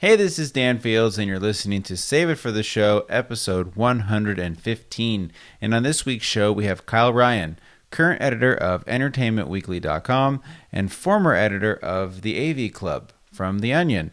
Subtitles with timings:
[0.00, 3.74] Hey, this is Dan Fields, and you're listening to Save It for the Show, episode
[3.74, 5.32] 115.
[5.60, 7.58] And on this week's show, we have Kyle Ryan,
[7.90, 10.40] current editor of EntertainmentWeekly.com
[10.70, 12.38] and former editor of the
[12.68, 14.12] AV Club from The Onion.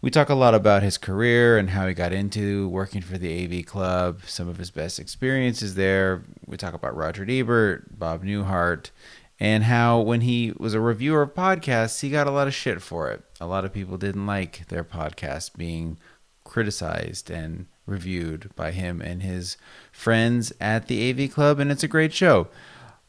[0.00, 3.44] We talk a lot about his career and how he got into working for the
[3.44, 6.22] AV Club, some of his best experiences there.
[6.46, 8.92] We talk about Roger Ebert, Bob Newhart,
[9.40, 12.82] and how when he was a reviewer of podcasts, he got a lot of shit
[12.82, 13.22] for it.
[13.40, 15.98] A lot of people didn't like their podcast being
[16.44, 19.56] criticized and reviewed by him and his
[19.92, 22.48] friends at the AV Club, and it's a great show.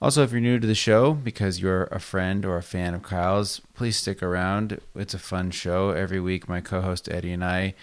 [0.02, 3.04] Also, if you're new to the show because you're a friend or a fan of
[3.04, 4.80] Kyle's, please stick around.
[4.96, 5.90] It's a fun show.
[5.90, 7.74] Every week, my co host Eddie and I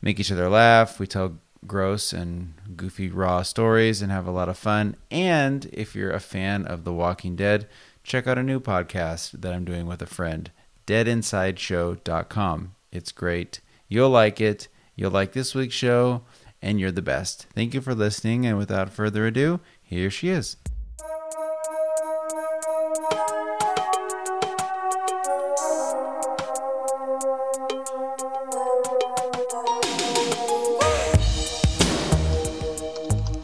[0.00, 1.00] make each other laugh.
[1.00, 4.94] We tell gross and goofy, raw stories and have a lot of fun.
[5.10, 7.66] And if you're a fan of The Walking Dead,
[8.06, 10.50] check out a new podcast that I'm doing with a friend,
[10.86, 12.74] deadinsideshow.com.
[12.92, 13.60] It's great.
[13.88, 14.68] You'll like it.
[14.94, 16.22] You'll like this week's show,
[16.62, 17.46] and you're the best.
[17.54, 18.46] Thank you for listening.
[18.46, 20.56] And without further ado, here she is.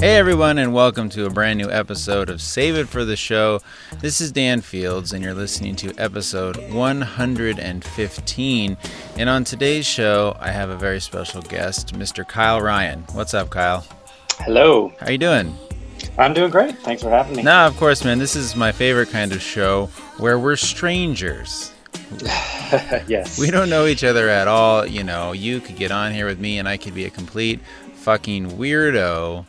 [0.03, 3.61] Hey everyone, and welcome to a brand new episode of Save It for the Show.
[4.00, 8.77] This is Dan Fields, and you're listening to episode 115.
[9.17, 12.27] And on today's show, I have a very special guest, Mr.
[12.27, 13.05] Kyle Ryan.
[13.12, 13.86] What's up, Kyle?
[14.41, 14.92] Hello.
[14.98, 15.56] How you doing?
[16.19, 16.77] I'm doing great.
[16.80, 17.45] Thanks for having me.
[17.45, 18.19] No, of course, man.
[18.19, 19.86] This is my favorite kind of show
[20.19, 21.73] where we're strangers.
[23.06, 23.39] yes.
[23.39, 24.84] We don't know each other at all.
[24.84, 27.61] You know, you could get on here with me, and I could be a complete
[27.95, 29.47] fucking weirdo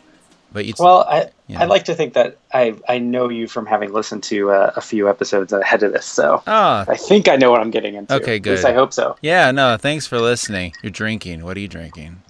[0.53, 1.61] but it's, well, I you know.
[1.61, 4.81] I like to think that I I know you from having listened to uh, a
[4.81, 6.85] few episodes ahead of this, so oh.
[6.87, 8.13] I think I know what I'm getting into.
[8.15, 8.51] Okay, good.
[8.51, 9.17] At least I hope so.
[9.21, 10.73] Yeah, no, thanks for listening.
[10.83, 11.43] You're drinking.
[11.43, 12.21] What are you drinking?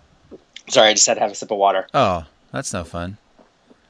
[0.70, 1.88] Sorry, I just had to have a sip of water.
[1.94, 3.18] Oh, that's no fun.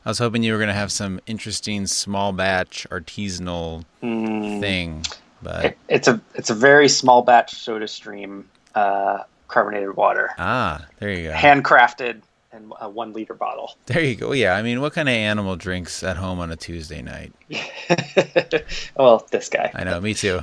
[0.05, 4.59] I was hoping you were going to have some interesting small batch artisanal mm.
[4.59, 5.05] thing,
[5.41, 10.31] but it, it's a it's a very small batch Soda Stream uh, carbonated water.
[10.39, 11.33] Ah, there you go.
[11.33, 12.21] Handcrafted
[12.53, 13.75] and a one liter bottle.
[13.87, 14.31] There you go.
[14.31, 17.33] Yeah, I mean, what kind of animal drinks at home on a Tuesday night?
[18.95, 19.71] well, this guy.
[19.73, 20.41] I know, me too.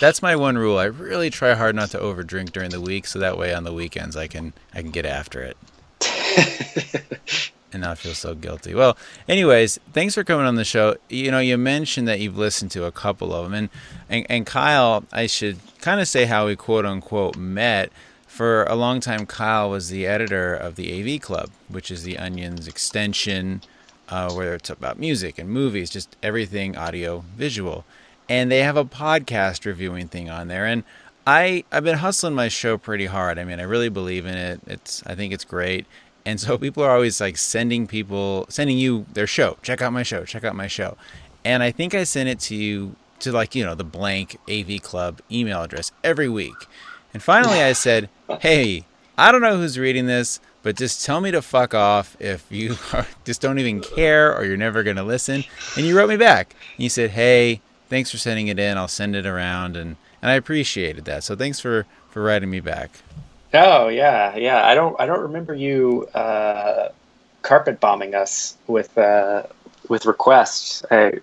[0.00, 0.78] That's my one rule.
[0.78, 3.72] I really try hard not to overdrink during the week, so that way on the
[3.72, 5.56] weekends I can I can get after it.
[7.72, 8.74] and not feel so guilty.
[8.74, 8.96] Well,
[9.28, 10.96] anyways, thanks for coming on the show.
[11.08, 13.68] You know, you mentioned that you've listened to a couple of them, and
[14.08, 17.90] and, and Kyle, I should kind of say how we quote unquote met
[18.38, 22.20] for a long time, Kyle was the editor of the AV Club, which is the
[22.20, 23.62] Onion's extension,
[24.10, 27.84] uh, where it's about music and movies, just everything audio visual.
[28.28, 30.66] And they have a podcast reviewing thing on there.
[30.66, 30.84] And
[31.26, 33.40] I I've been hustling my show pretty hard.
[33.40, 34.60] I mean, I really believe in it.
[34.68, 35.86] It's I think it's great.
[36.24, 39.56] And so people are always like sending people sending you their show.
[39.62, 40.24] Check out my show.
[40.24, 40.96] Check out my show.
[41.44, 44.80] And I think I sent it to you to like, you know, the blank AV
[44.80, 46.68] Club email address every week.
[47.12, 48.08] And finally, I said,
[48.40, 48.84] "Hey,
[49.16, 52.76] I don't know who's reading this, but just tell me to fuck off if you
[52.92, 55.44] are, just don't even care or you're never going to listen."
[55.76, 56.54] And you wrote me back.
[56.76, 58.76] And you said, "Hey, thanks for sending it in.
[58.76, 61.24] I'll send it around." And and I appreciated that.
[61.24, 62.90] So thanks for for writing me back.
[63.54, 64.66] Oh yeah, yeah.
[64.66, 66.90] I don't I don't remember you uh,
[67.42, 69.44] carpet bombing us with uh,
[69.88, 70.84] with requests.
[70.90, 71.14] I,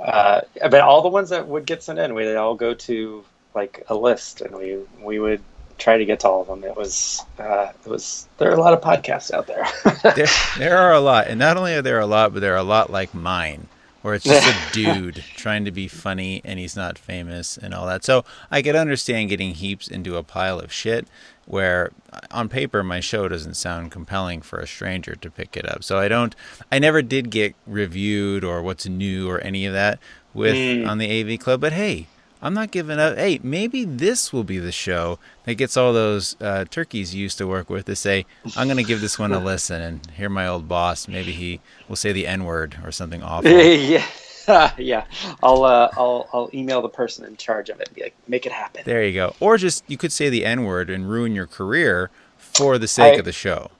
[0.00, 3.24] uh, but all the ones that would get sent in, we they all go to
[3.56, 5.42] like a list, and we we would
[5.78, 6.62] try to get to all of them.
[6.62, 9.66] It was uh, it was there are a lot of podcasts out there.
[10.14, 10.26] there.
[10.58, 12.62] There are a lot, and not only are there a lot, but there are a
[12.62, 13.68] lot like mine,
[14.02, 17.86] where it's just a dude trying to be funny and he's not famous and all
[17.86, 18.04] that.
[18.04, 21.08] So I could understand getting heaps into a pile of shit.
[21.46, 21.92] Where
[22.32, 25.84] on paper my show doesn't sound compelling for a stranger to pick it up.
[25.84, 26.34] So I don't,
[26.72, 30.00] I never did get reviewed or what's new or any of that
[30.34, 30.88] with mm.
[30.88, 31.60] on the AV Club.
[31.60, 32.08] But hey,
[32.42, 33.16] I'm not giving up.
[33.16, 37.38] Hey, maybe this will be the show that gets all those uh, turkeys you used
[37.38, 38.26] to work with to say,
[38.56, 41.08] I'm going to give this one a listen and hear my old boss.
[41.08, 43.50] Maybe he will say the N word or something awful.
[43.50, 44.06] yeah.
[44.78, 45.04] yeah,
[45.42, 48.46] I'll uh, I'll I'll email the person in charge of it and be like, make
[48.46, 48.82] it happen.
[48.86, 49.34] There you go.
[49.40, 53.14] Or just you could say the N word and ruin your career for the sake
[53.14, 53.70] I, of the show.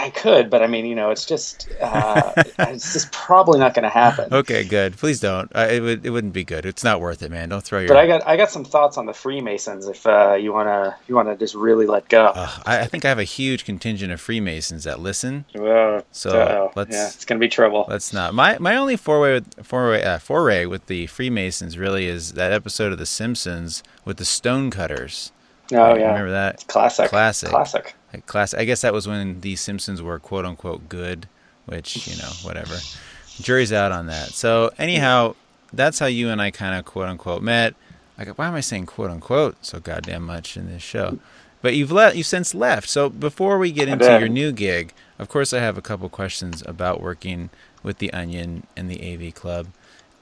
[0.00, 3.82] I could, but I mean, you know, it's just uh, it's just probably not going
[3.82, 4.32] to happen.
[4.32, 4.96] Okay, good.
[4.96, 5.50] Please don't.
[5.54, 6.64] Uh, it would it wouldn't be good.
[6.64, 7.50] It's not worth it, man.
[7.50, 7.88] Don't throw your.
[7.88, 9.86] But I got I got some thoughts on the Freemasons.
[9.88, 12.32] If uh, you wanna you wanna just really let go.
[12.34, 15.44] I, I, think I have a huge contingent of Freemasons that listen.
[15.54, 16.72] Well, so uh-oh.
[16.76, 16.96] let's.
[16.96, 17.84] Yeah, it's gonna be trouble.
[17.86, 18.32] Let's not.
[18.32, 22.92] My my only foray with, foray uh, foray with the Freemasons really is that episode
[22.92, 25.32] of The Simpsons with the Stonecutters
[25.72, 26.54] Oh Right, yeah, remember that?
[26.54, 27.10] It's classic.
[27.10, 27.50] Classic.
[27.50, 27.94] Classic.
[28.12, 28.54] Like class.
[28.54, 31.28] I guess that was when the Simpsons were quote unquote good,
[31.66, 32.76] which you know whatever.
[33.40, 34.30] Jury's out on that.
[34.30, 35.34] So anyhow,
[35.72, 37.74] that's how you and I kind of quote unquote met.
[38.18, 41.18] I go, why am I saying quote unquote so goddamn much in this show?
[41.62, 42.16] But you've left.
[42.16, 42.88] You've since left.
[42.88, 46.62] So before we get into your new gig, of course, I have a couple questions
[46.66, 47.50] about working
[47.82, 49.68] with the Onion and the AV Club.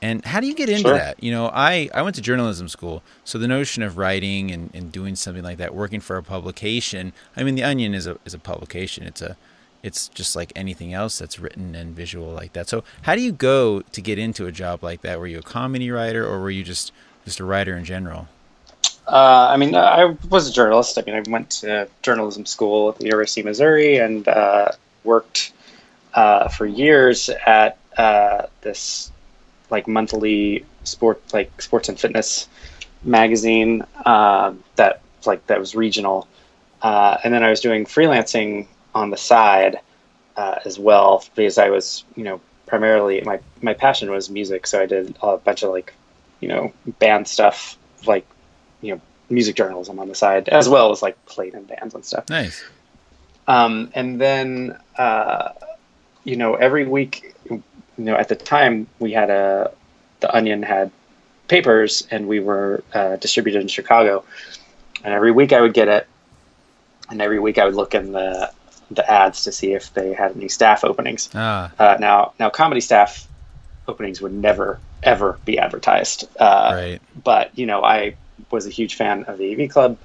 [0.00, 0.94] And how do you get into Sure.
[0.96, 1.22] that?
[1.22, 4.92] You know, I, I went to journalism school, so the notion of writing and, and
[4.92, 7.12] doing something like that, working for a publication.
[7.36, 9.04] I mean, the Onion is a is a publication.
[9.04, 9.36] It's a
[9.82, 12.68] it's just like anything else that's written and visual like that.
[12.68, 15.18] So how do you go to get into a job like that?
[15.18, 16.92] Were you a comedy writer or were you just
[17.24, 18.28] just a writer in general?
[19.06, 20.98] Uh, I mean, I was a journalist.
[20.98, 24.72] I mean, I went to journalism school at the University of Missouri and uh,
[25.02, 25.52] worked
[26.14, 29.10] uh, for years at uh, this
[29.70, 32.48] like monthly sport, like sports and fitness
[33.02, 36.28] magazine um, that like that was regional.
[36.82, 39.80] Uh, and then I was doing freelancing on the side
[40.36, 44.80] uh, as well because I was, you know, primarily my my passion was music, so
[44.80, 45.92] I did a bunch of like,
[46.40, 47.76] you know, band stuff,
[48.06, 48.26] like,
[48.80, 52.04] you know, music journalism on the side, as well as like played in bands and
[52.04, 52.28] stuff.
[52.28, 52.62] Nice.
[53.46, 55.52] Um, and then, uh,
[56.24, 57.34] you know, every week,
[57.98, 59.72] you know, at the time we had a,
[60.20, 60.90] the Onion had
[61.48, 64.24] papers and we were uh, distributed in Chicago.
[65.04, 66.06] And every week I would get it.
[67.10, 68.52] And every week I would look in the,
[68.90, 71.28] the ads to see if they had any staff openings.
[71.34, 73.26] Ah, Uh, now, now comedy staff
[73.86, 76.28] openings would never, ever be advertised.
[76.38, 77.02] Uh, right.
[77.24, 78.14] but you know, I
[78.50, 79.98] was a huge fan of the AV Club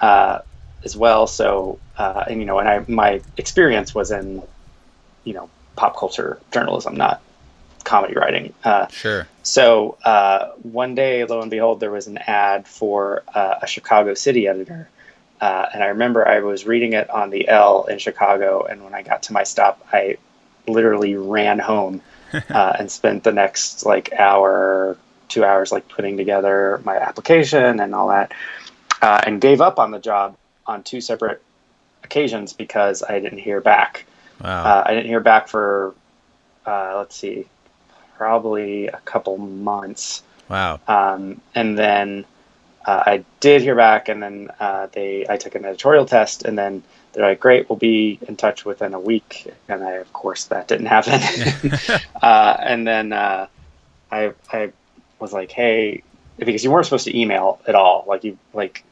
[0.00, 0.40] uh,
[0.84, 1.26] as well.
[1.26, 4.42] So, uh, and you know, and I my experience was in,
[5.24, 7.22] you know, pop culture journalism, not
[7.84, 8.52] comedy writing.
[8.64, 9.26] Uh, Sure.
[9.42, 14.14] so uh, one day, lo and behold, there was an ad for uh, a Chicago
[14.14, 14.88] City editor.
[15.40, 18.94] Uh, and I remember I was reading it on the L in Chicago, and when
[18.94, 20.18] I got to my stop, I
[20.68, 22.00] literally ran home
[22.48, 24.96] uh, and spent the next like hour,
[25.28, 28.32] two hours, like putting together my application and all that,
[29.00, 31.42] uh, and gave up on the job on two separate
[32.04, 34.04] occasions because I didn't hear back.
[34.40, 34.64] Wow.
[34.64, 35.94] Uh, I didn't hear back for,
[36.66, 37.46] uh, let's see,
[38.16, 40.22] probably a couple months.
[40.48, 40.80] wow.
[40.88, 42.24] Um, and then
[42.86, 46.58] uh, I did hear back, and then uh, they I took an editorial test, and
[46.58, 46.82] then
[47.12, 50.68] they're like, "Great, we'll be in touch within a week." And I, of course, that
[50.68, 51.20] didn't happen.
[52.22, 53.46] uh, and then uh,
[54.10, 54.72] I I
[55.20, 56.02] was like, "Hey,"
[56.38, 58.82] because you weren't supposed to email at all, like you like.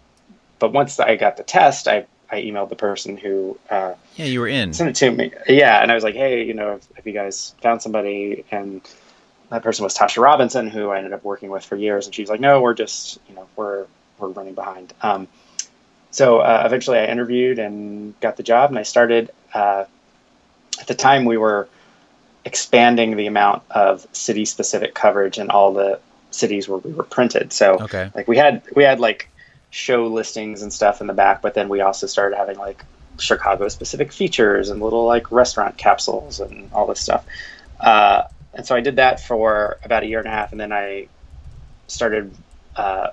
[0.61, 4.39] But once I got the test, I I emailed the person who uh, Yeah, you
[4.41, 4.73] were in.
[4.73, 5.33] sent it to me.
[5.49, 8.45] Yeah, and I was like, hey, you know, have you guys found somebody?
[8.53, 8.83] And
[9.51, 12.07] that person was Tasha Robinson, who I ended up working with for years.
[12.07, 13.87] And she was like, no, we're just, you know, we're
[14.19, 14.93] we're running behind.
[15.03, 15.29] Um,
[16.11, 19.31] so uh, eventually, I interviewed and got the job, and I started.
[19.53, 19.85] Uh,
[20.81, 21.69] at the time, we were
[22.45, 26.01] expanding the amount of city-specific coverage in all the
[26.31, 27.53] cities where we were printed.
[27.53, 28.11] So Okay.
[28.15, 29.29] like we had we had like
[29.71, 32.85] show listings and stuff in the back but then we also started having like
[33.19, 37.25] chicago specific features and little like restaurant capsules and all this stuff
[37.79, 38.23] uh,
[38.55, 41.07] and so i did that for about a year and a half and then i
[41.87, 42.35] started
[42.77, 43.09] uh,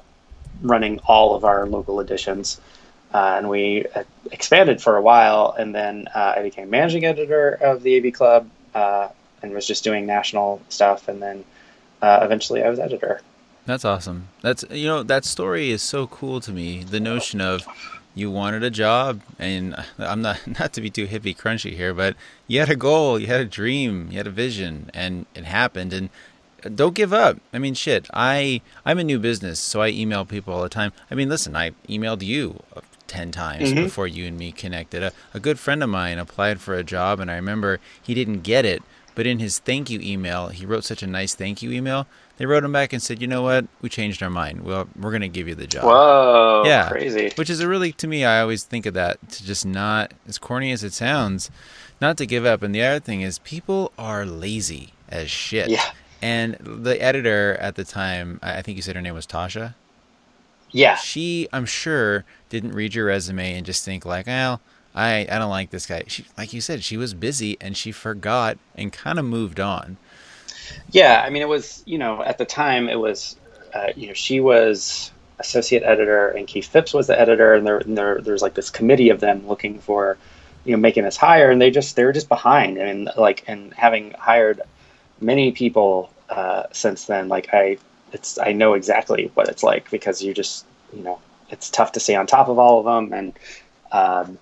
[0.62, 2.60] running all of our local editions
[3.14, 7.52] uh, and we uh, expanded for a while and then uh, i became managing editor
[7.62, 9.08] of the av club uh,
[9.42, 11.44] and was just doing national stuff and then
[12.02, 13.22] eventually i was editor
[13.68, 14.30] That's awesome.
[14.42, 16.84] That's you know that story is so cool to me.
[16.84, 17.68] The notion of
[18.18, 22.16] you wanted a job, and I'm not not to be too hippie crunchy here, but
[22.48, 25.94] you had a goal, you had a dream, you had a vision, and it happened.
[25.94, 26.10] And
[26.76, 27.38] don't give up.
[27.54, 28.08] I mean, shit.
[28.14, 30.92] I I'm a new business, so I email people all the time.
[31.12, 33.84] I mean, listen, I emailed you uh, ten times Mhm.
[33.84, 35.04] before you and me connected.
[35.04, 38.42] A, a good friend of mine applied for a job, and I remember he didn't
[38.42, 38.82] get it.
[39.16, 42.06] But in his thank you email, he wrote such a nice thank you email.
[42.38, 43.66] They wrote him back and said, "You know what?
[43.82, 44.62] We changed our mind.
[44.62, 46.88] Well, we're going to give you the job." Whoa, Yeah.
[46.90, 47.32] crazy.
[47.36, 50.38] Which is a really, to me, I always think of that to just not, as
[50.38, 51.50] corny as it sounds,
[52.00, 52.62] not to give up.
[52.64, 55.70] And the other thing is, people are lazy as shit.
[55.70, 55.84] Yeah.
[56.22, 59.76] And the editor at the time, I think you said her name was Tasha.
[60.72, 64.60] Yeah, She, I'm sure, didn't read your resume and just think like, well,
[64.94, 66.04] I, I don't like this guy.
[66.08, 69.96] She, like you said, she was busy and she forgot and kind of moved on.
[70.92, 71.24] Yeah.
[71.26, 73.36] I mean, it was you know at the time it was
[73.74, 77.78] uh, you know she was associate editor and Keith Phipps was the editor, and there
[77.78, 80.18] and there there's like this committee of them looking for
[80.66, 83.74] you know making this hire, and they just they were just behind, and like and
[83.74, 84.62] having hired
[85.22, 87.78] many people uh, since then, like I
[88.14, 91.20] it's I know exactly what it's like because you just you know
[91.50, 93.34] it's tough to stay on top of all of them, and
[93.92, 94.38] um,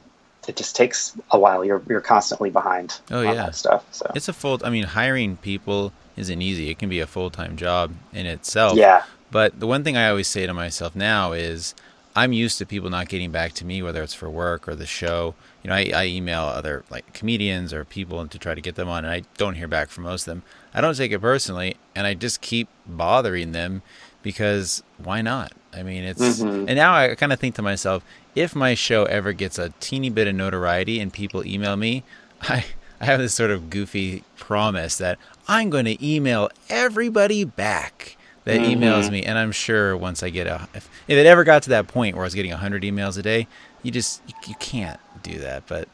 [0.48, 1.66] it just takes a while.
[1.66, 3.34] You're you're constantly behind Oh, on yeah.
[3.34, 3.86] that stuff.
[3.92, 4.60] So It's a full.
[4.64, 6.70] I mean, hiring people isn't easy.
[6.70, 8.78] It can be a full time job in itself.
[8.78, 11.76] yeah, But the one thing I always say to myself now is
[12.16, 14.86] I'm used to people not getting back to me, whether it's for work or the
[14.86, 15.36] show.
[15.64, 18.88] You know, I, I email other like comedians or people to try to get them
[18.88, 20.44] on, and I don't hear back from most of them.
[20.74, 23.82] I don't take it personally, and I just keep bothering them
[24.24, 25.52] because why not?
[25.74, 26.66] I mean, it's Mhm.
[26.68, 28.02] and now I kind of think to myself,
[28.34, 32.04] if my show ever gets a teeny bit of notoriety and people email me,
[32.42, 32.64] I
[33.02, 38.62] I have this sort of goofy promise that I'm going to email everybody back that
[38.62, 38.78] Mhm.
[38.78, 41.70] emails me, and I'm sure once I get a if, if it ever got to
[41.72, 43.48] that point where I was getting 100 emails a day,
[43.82, 45.66] you just you, you can't do that.
[45.68, 45.90] But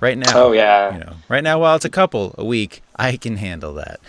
[0.00, 0.92] right now, Oh, yeah.
[0.92, 4.00] you know, right now while it's a couple a week, I can handle that.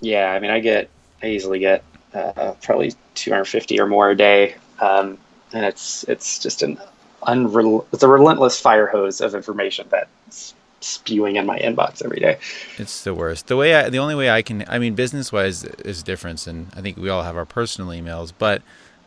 [0.00, 0.32] yeah.
[0.32, 0.90] I mean, I get
[1.22, 1.82] I easily get
[2.14, 5.18] uh, probably 250 or more a day, um,
[5.52, 6.78] and it's it's just an
[7.22, 10.54] unrel- it's a relentless fire hose of information that's
[10.86, 12.38] spewing in my inbox every day.
[12.78, 13.48] It's the worst.
[13.48, 16.68] The way I, the only way I can, I mean, business wise is different, and
[16.74, 18.62] I think we all have our personal emails, but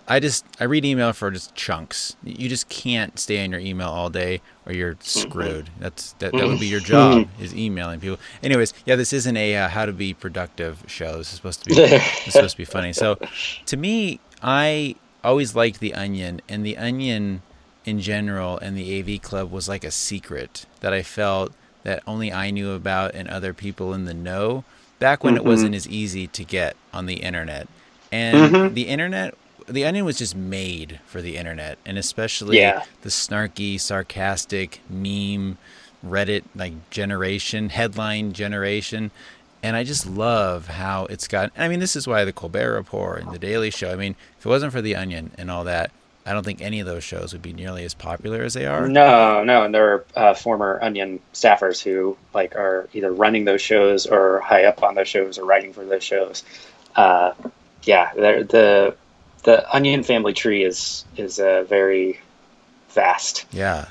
[0.07, 2.15] I just I read email for just chunks.
[2.23, 5.69] You just can't stay on your email all day, or you're screwed.
[5.79, 8.17] That's that, that would be your job is emailing people.
[8.41, 11.19] Anyways, yeah, this isn't a uh, how to be productive show.
[11.19, 12.91] This is supposed to be this is supposed to be funny.
[12.91, 13.19] So,
[13.67, 17.43] to me, I always liked the Onion, and the Onion
[17.85, 22.31] in general and the AV Club was like a secret that I felt that only
[22.31, 24.63] I knew about and other people in the know
[24.99, 25.47] back when it Mhm.
[25.47, 27.67] wasn't as easy to get on the internet.
[28.11, 28.73] And Mhm.
[28.73, 29.33] the internet,
[29.67, 32.83] the Onion was just made for the internet, and especially Yeah.
[33.01, 35.57] the snarky, sarcastic meme
[36.05, 39.11] Reddit like generation, headline generation.
[39.61, 41.51] And I just love how it's got.
[41.57, 43.91] I mean, this is why the Colbert Report and the Daily Show.
[43.91, 45.91] I mean, if it wasn't for the Onion and all that,
[46.29, 48.87] I don't think any of those shows would be nearly as popular as they are.
[48.87, 53.63] No, no, and there are uh, former Onion staffers who like are either running those
[53.63, 56.43] shows or high up on those shows or writing for those shows.
[56.95, 57.33] Uh,
[57.81, 58.95] yeah, the
[59.41, 62.19] the Onion family tree is is uh, very
[62.89, 63.47] vast.
[63.51, 63.87] Yeah.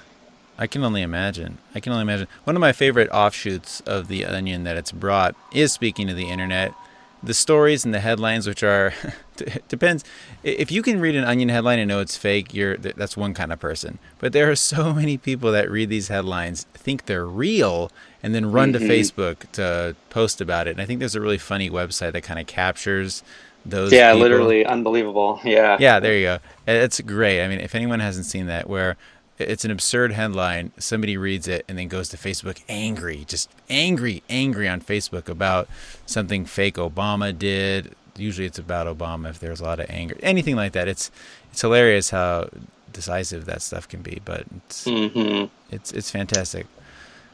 [0.60, 1.58] I can only imagine.
[1.74, 2.28] I can only imagine.
[2.44, 6.30] One of my favorite offshoots of the Onion that it's brought is speaking to the
[6.30, 6.72] internet.
[7.20, 8.92] The stories and the headlines, which are
[9.68, 10.04] depends.
[10.42, 13.34] If you can read an Onion headline and know it's fake, you're th- that's one
[13.34, 13.98] kind of person.
[14.18, 17.90] But there are so many people that read these headlines, think they're real,
[18.22, 18.88] and then run to Mhm.
[18.88, 20.72] Facebook to post about it.
[20.72, 23.22] And I think there's a really funny website that kind of captures
[23.66, 23.92] those.
[23.92, 24.22] yeah, people.
[24.22, 25.40] literally unbelievable.
[25.44, 26.38] Yeah, Yeah, there you go.
[26.66, 27.42] It's great.
[27.44, 28.96] I mean, if anyone hasn't seen that, where
[29.38, 34.22] it's an absurd headline, somebody reads it and then goes to Facebook angry, just angry,
[34.28, 35.68] angry on Facebook about
[36.06, 37.94] something fake Obama did.
[38.18, 40.88] Usually, it's about Obama if there's a lot of anger, anything like that.
[40.88, 41.10] It's
[41.50, 42.48] it's hilarious how
[42.92, 46.66] decisive that stuff can be, but it's hmm it's it's fantastic.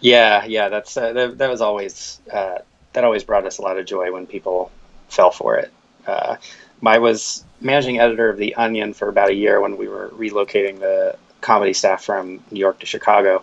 [0.01, 2.59] Yeah, yeah, that's uh, that, that was always uh,
[2.93, 4.71] that always brought us a lot of joy when people
[5.09, 5.73] fell for it.
[6.07, 6.37] Uh,
[6.85, 10.81] I was managing editor of the Onion for about a year when we were relocating
[10.81, 13.43] the comedy staff from New York to Chicago.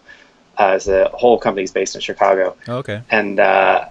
[0.59, 3.85] Uh, as the whole company's based in Chicago, Oh, okay, and uh,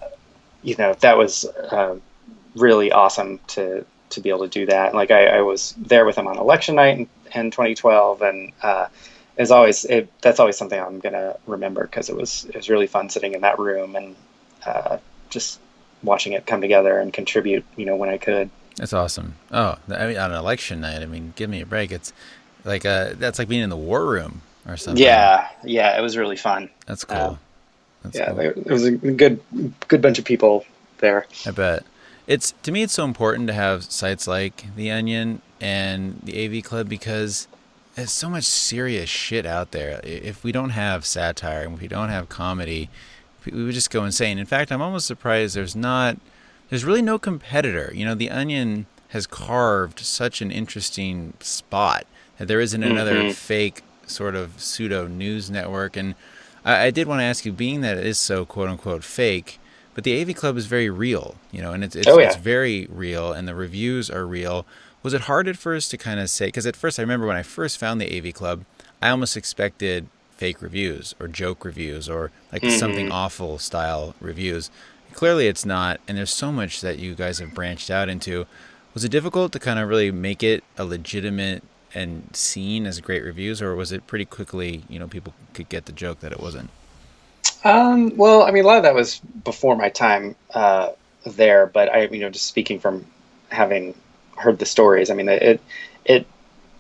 [0.62, 1.97] you know that was uh,
[2.54, 4.95] really awesome to to be able to do that.
[4.95, 8.88] Like I, I was there with him on election night in, in 2012, and uh,
[9.38, 12.87] as always, it, that's always something I'm gonna remember because it was it was really
[12.87, 14.16] fun sitting in that room and
[14.66, 14.99] uh,
[15.30, 15.61] just
[16.02, 17.64] watching it come together and contribute.
[17.76, 18.50] You know when I could.
[18.76, 19.35] that's awesome.
[19.52, 21.92] Oh, I mean, on an election night, I mean, give me a break.
[21.92, 22.12] It's
[22.64, 25.02] like uh, that's like being in the war room or something.
[25.02, 26.69] Yeah, yeah, it was really fun.
[26.87, 27.16] that's cool.
[27.16, 27.37] Uh,
[28.02, 28.37] That's yeah, cool.
[28.37, 29.40] there was a good
[29.88, 30.64] good bunch of people
[30.99, 31.26] there.
[31.47, 31.85] I bet.
[32.31, 36.63] It's to me it's so important to have sites like The Onion and the AV
[36.63, 37.49] Club because
[37.97, 40.01] there's so much serious shit out there.
[40.05, 42.89] If we don't have satire and if we don't have comedy,
[43.45, 44.39] we would just go insane.
[44.39, 46.19] In fact, I'm almost surprised there's not
[46.69, 47.91] there's really no competitor.
[47.93, 52.07] You know, The Onion has carved such an interesting spot
[52.39, 53.35] that there isn't another Mhm.
[53.35, 56.15] fake sort of pseudo news network and
[56.65, 59.59] I, I did want to ask you, being that it is so quote unquote fake,
[60.00, 62.28] but the AV Club is very real, you know, and it's it's, Oh, yeah.
[62.28, 64.64] it's very real, and the reviews are real.
[65.02, 66.47] Was it hard at first to kind of say?
[66.47, 68.64] Because at first, I remember when I first found the AV Club,
[69.02, 70.07] I almost expected
[70.38, 73.12] fake reviews or joke reviews or like something Mhm.
[73.12, 74.71] awful style reviews.
[75.12, 78.47] Clearly, it's not, and there's so much that you guys have branched out into.
[78.95, 81.62] Was it difficult to kind of really make it a legitimate
[81.95, 85.85] and seen as great reviews, or was it pretty quickly, you know, people could get
[85.85, 86.71] the joke that it wasn't?
[87.65, 90.91] Um, well, I mean, a lot of that was before my time uh,
[91.27, 93.05] there, but I, you know, just speaking from
[93.51, 93.95] having
[94.37, 95.61] heard the stories, I mean, it
[96.05, 96.27] it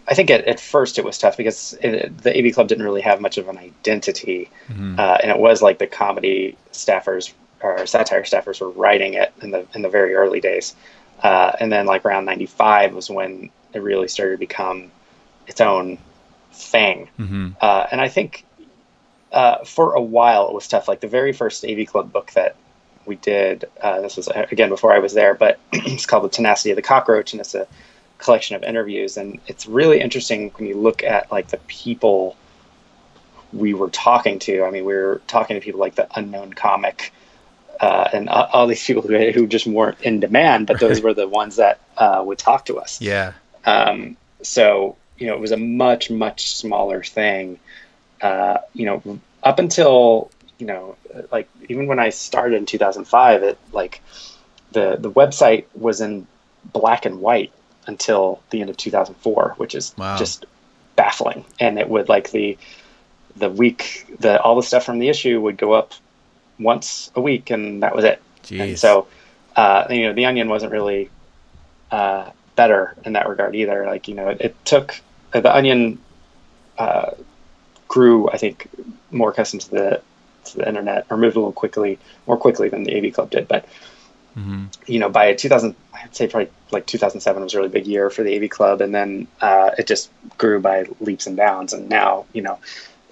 [0.08, 3.02] I think at, at first it was tough because it, the AV Club didn't really
[3.02, 4.98] have much of an identity, mm-hmm.
[4.98, 9.50] uh, and it was like the comedy staffers or satire staffers were writing it in
[9.50, 10.74] the in the very early days,
[11.22, 14.90] uh, and then like around '95 was when it really started to become
[15.46, 15.98] its own
[16.52, 17.08] thing.
[17.18, 17.50] Mm-hmm.
[17.60, 18.44] Uh, and I think
[19.32, 20.88] uh, for a while it was tough.
[20.88, 22.56] Like the very first AV Club book that
[23.06, 26.70] we did, uh, this was again before I was there, but it's called The Tenacity
[26.70, 27.66] of the Cockroach, and it's a
[28.18, 29.16] collection of interviews.
[29.16, 32.36] And it's really interesting when you look at like the people
[33.52, 34.64] we were talking to.
[34.64, 37.12] I mean, we were talking to people like the unknown comic.
[37.80, 41.26] Uh, and all these people who, who just weren't in demand, but those were the
[41.26, 43.00] ones that uh, would talk to us.
[43.00, 43.32] Yeah.
[43.64, 47.58] Um, so you know, it was a much much smaller thing.
[48.20, 50.96] Uh, you know, up until you know,
[51.32, 54.02] like even when I started in 2005, it like
[54.72, 56.26] the the website was in
[56.64, 57.52] black and white
[57.86, 60.16] until the end of 2004, which is wow.
[60.16, 60.46] just
[60.96, 61.44] baffling.
[61.58, 62.58] And it would like the
[63.36, 65.94] the week the all the stuff from the issue would go up
[66.58, 68.20] once a week, and that was it.
[68.44, 68.60] Jeez.
[68.60, 69.06] And so,
[69.56, 71.10] uh, you know, the Onion wasn't really
[71.90, 73.86] uh, better in that regard either.
[73.86, 75.00] Like, you know, it, it took
[75.32, 75.98] uh, the Onion
[76.78, 77.12] uh,
[77.90, 78.68] grew, I think,
[79.10, 80.02] more accustomed to the
[80.44, 83.48] to the internet or moved a little quickly, more quickly than the AV Club did.
[83.48, 83.66] But
[84.38, 84.66] mm-hmm.
[84.86, 88.22] you know, by 2000, I'd say probably like 2007 was a really big year for
[88.22, 91.72] the AV Club, and then uh, it just grew by leaps and bounds.
[91.72, 92.60] And now, you know,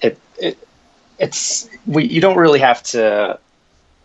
[0.01, 0.57] it it
[1.19, 3.41] it's we you don't really have to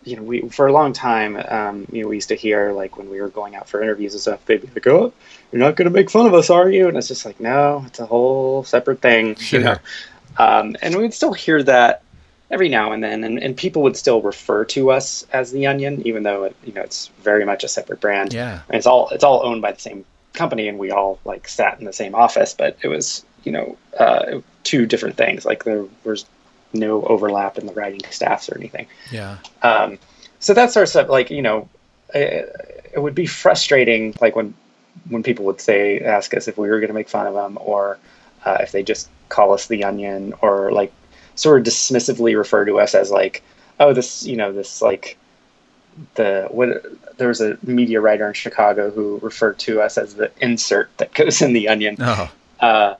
[0.02, 2.98] you know, we for a long time, um, you know, we used to hear like
[2.98, 5.12] when we were going out for interviews and stuff, they'd be like, "Oh,
[5.50, 7.84] you're not going to make fun of us, are you?" And it's just like, no,
[7.86, 9.60] it's a whole separate thing, sure.
[9.60, 9.76] you know.
[10.38, 12.02] Um, and we'd still hear that
[12.50, 16.06] every now and then, and, and people would still refer to us as the Onion,
[16.06, 18.32] even though it, you know it's very much a separate brand.
[18.32, 21.48] Yeah, and it's all it's all owned by the same company, and we all like
[21.48, 25.44] sat in the same office, but it was you know uh, two different things.
[25.44, 26.26] Like there was
[26.72, 28.86] no overlap in the writing staffs or anything.
[29.10, 29.38] Yeah.
[29.62, 29.98] Um,
[30.40, 31.68] so that sort of stuff, like you know,
[32.14, 34.54] it, it, would be frustrating, like when
[35.08, 37.58] when people would say, ask us if we were going to make fun of them,
[37.60, 37.98] or
[38.44, 40.92] uh, if they just call us the Onion, or like
[41.34, 43.42] sort of dismissively refer to us as like,
[43.80, 45.16] oh, this, you know, this like
[46.14, 46.84] the what
[47.18, 51.14] there was a media writer in Chicago who referred to us as the insert that
[51.14, 51.96] goes in the onion.
[52.00, 52.30] Oh.
[52.60, 52.94] Uh,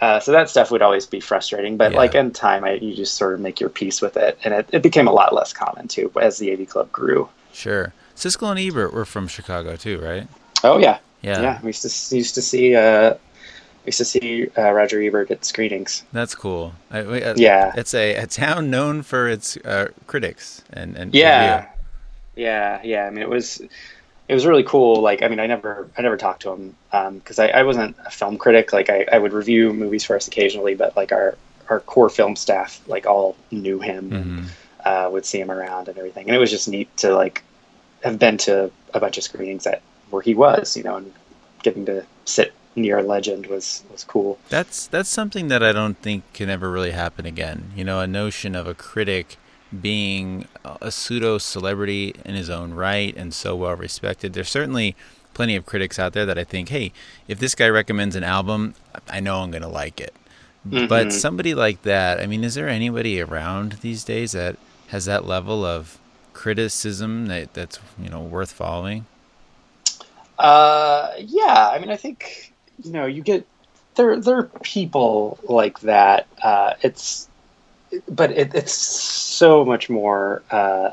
[0.00, 1.98] uh, so that stuff would always be frustrating, but yeah.
[1.98, 4.68] like in time, I, you just sort of make your peace with it, and it,
[4.72, 7.28] it became a lot less common too as the AV Club grew.
[7.52, 10.28] Sure, Siskel and Ebert were from Chicago too, right?
[10.62, 11.40] Oh yeah, yeah.
[11.40, 13.14] Yeah, we used to used to see uh,
[13.86, 16.02] used to see uh, Roger Ebert at screenings.
[16.12, 16.72] That's cool.
[16.90, 21.56] I, uh, yeah, it's a, a town known for its uh, critics and and yeah,
[21.56, 21.70] review.
[22.36, 23.06] yeah, yeah.
[23.06, 23.60] I mean, it was
[24.28, 25.02] it was really cool.
[25.02, 27.96] Like, I mean, I never, I never talked to him because um, I, I wasn't
[28.04, 28.72] a film critic.
[28.72, 31.36] Like, I, I would review movies for us occasionally, but like our
[31.70, 34.38] our core film staff, like all knew him, mm-hmm.
[34.38, 34.48] and,
[34.84, 36.26] uh, would see him around and everything.
[36.26, 37.42] And it was just neat to like
[38.02, 41.12] have been to a bunch of screenings that where he was, you know, and
[41.62, 44.38] getting to sit near legend was was cool.
[44.48, 47.72] That's that's something that I don't think can ever really happen again.
[47.74, 49.36] You know, a notion of a critic
[49.80, 54.32] being a pseudo celebrity in his own right and so well respected.
[54.32, 54.94] There's certainly
[55.32, 56.92] plenty of critics out there that I think, hey,
[57.26, 58.74] if this guy recommends an album,
[59.08, 60.14] I know I'm going to like it.
[60.66, 60.86] Mm-hmm.
[60.86, 64.56] But somebody like that, I mean, is there anybody around these days that
[64.88, 65.98] has that level of
[66.32, 69.06] criticism that that's you know worth following?
[70.38, 71.70] Uh, yeah.
[71.72, 73.46] I mean, I think you know you get
[73.94, 74.18] there.
[74.20, 76.26] There are people like that.
[76.42, 77.28] Uh, it's
[78.08, 80.90] but it, it's so much more uh,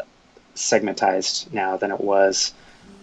[0.56, 2.54] segmentized now than it was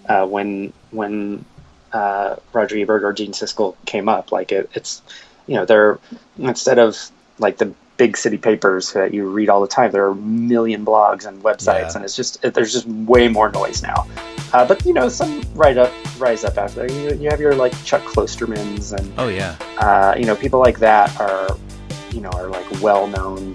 [0.08, 1.44] uh, when when
[1.92, 4.32] uh, Roger Ebert or Gene Siskel came up.
[4.32, 5.02] Like it, it's
[5.46, 5.98] you know they're
[6.38, 10.12] instead of like the big city papers that you read all the time, there are
[10.12, 11.96] a million blogs and websites, yeah.
[11.96, 14.06] and it's just there's just way more noise now.
[14.54, 16.86] Uh, but you know, some right up rise up after.
[16.86, 20.78] You, you have your like Chuck Klostermans and oh yeah, uh, you know people like
[20.78, 21.58] that are
[22.12, 23.54] you know are like well known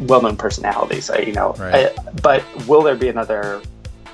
[0.00, 1.10] well-known personalities.
[1.10, 1.96] I, you know, right.
[1.96, 3.62] I, but will there be another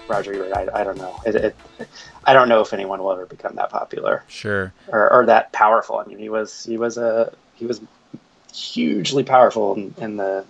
[0.07, 0.53] Roger Ebert?
[0.53, 1.19] I, I don't know.
[1.25, 1.57] It, it,
[2.25, 4.25] I don't know if anyone will ever become that popular.
[4.29, 4.73] Sure.
[4.89, 5.97] Or, or that powerful.
[5.97, 7.81] I mean, he was he was a he was
[8.59, 10.45] hugely powerful in, in the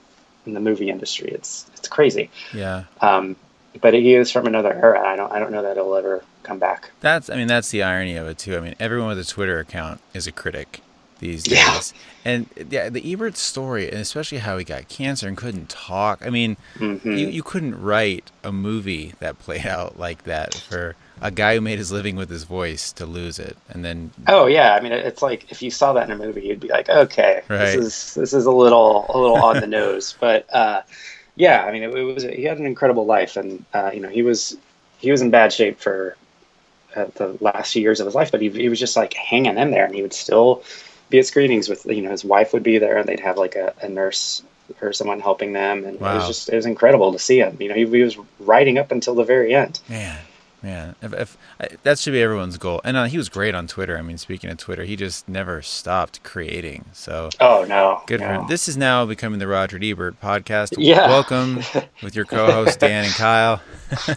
[0.46, 1.30] in the movie industry.
[1.30, 2.30] It's it's crazy.
[2.54, 2.84] Yeah.
[3.00, 3.36] Um,
[3.80, 5.06] but he is from another era.
[5.06, 6.90] I don't I don't know that he'll ever come back.
[7.00, 8.56] That's I mean that's the irony of it too.
[8.56, 10.80] I mean everyone with a Twitter account is a critic
[11.18, 11.54] these days.
[12.24, 12.32] Yeah.
[12.32, 16.24] And yeah, the Ebert story, and especially how he got cancer and couldn't talk.
[16.24, 17.10] I mean, mm-hmm.
[17.10, 21.60] you, you couldn't write a movie that played out like that for a guy who
[21.60, 24.92] made his living with his voice to lose it, and then Oh yeah, I mean
[24.92, 27.58] it's like if you saw that in a movie, you'd be like, okay, Right.
[27.58, 30.82] this is this is a little a little on the nose, but uh,
[31.36, 34.08] yeah, I mean it, it was he had an incredible life, and uh, you know
[34.08, 34.56] he was
[34.98, 36.16] he was in bad shape for
[36.96, 39.58] uh, the last few years of his life, but he he was just like hanging
[39.58, 40.62] in there, and he would still
[41.10, 43.56] be at screenings with you know his wife would be there, and they'd have like
[43.56, 44.42] a, a nurse
[44.82, 47.56] or someone helping them, and it was just it was incredible to see him.
[47.60, 49.80] You know he, he was writing up until the very end.
[49.88, 50.18] Man,
[50.62, 52.80] man, if, if I, that should be everyone's goal.
[52.84, 53.96] And uh, he was great on Twitter.
[53.96, 56.86] I mean, speaking of Twitter, he just never stopped creating.
[56.92, 58.46] So Oh no, good no.
[58.48, 60.74] This is now becoming the Roger Ebert podcast.
[60.76, 61.08] Yeah.
[61.08, 61.60] Welcome
[62.02, 63.62] with your co-hosts Dan and Kyle.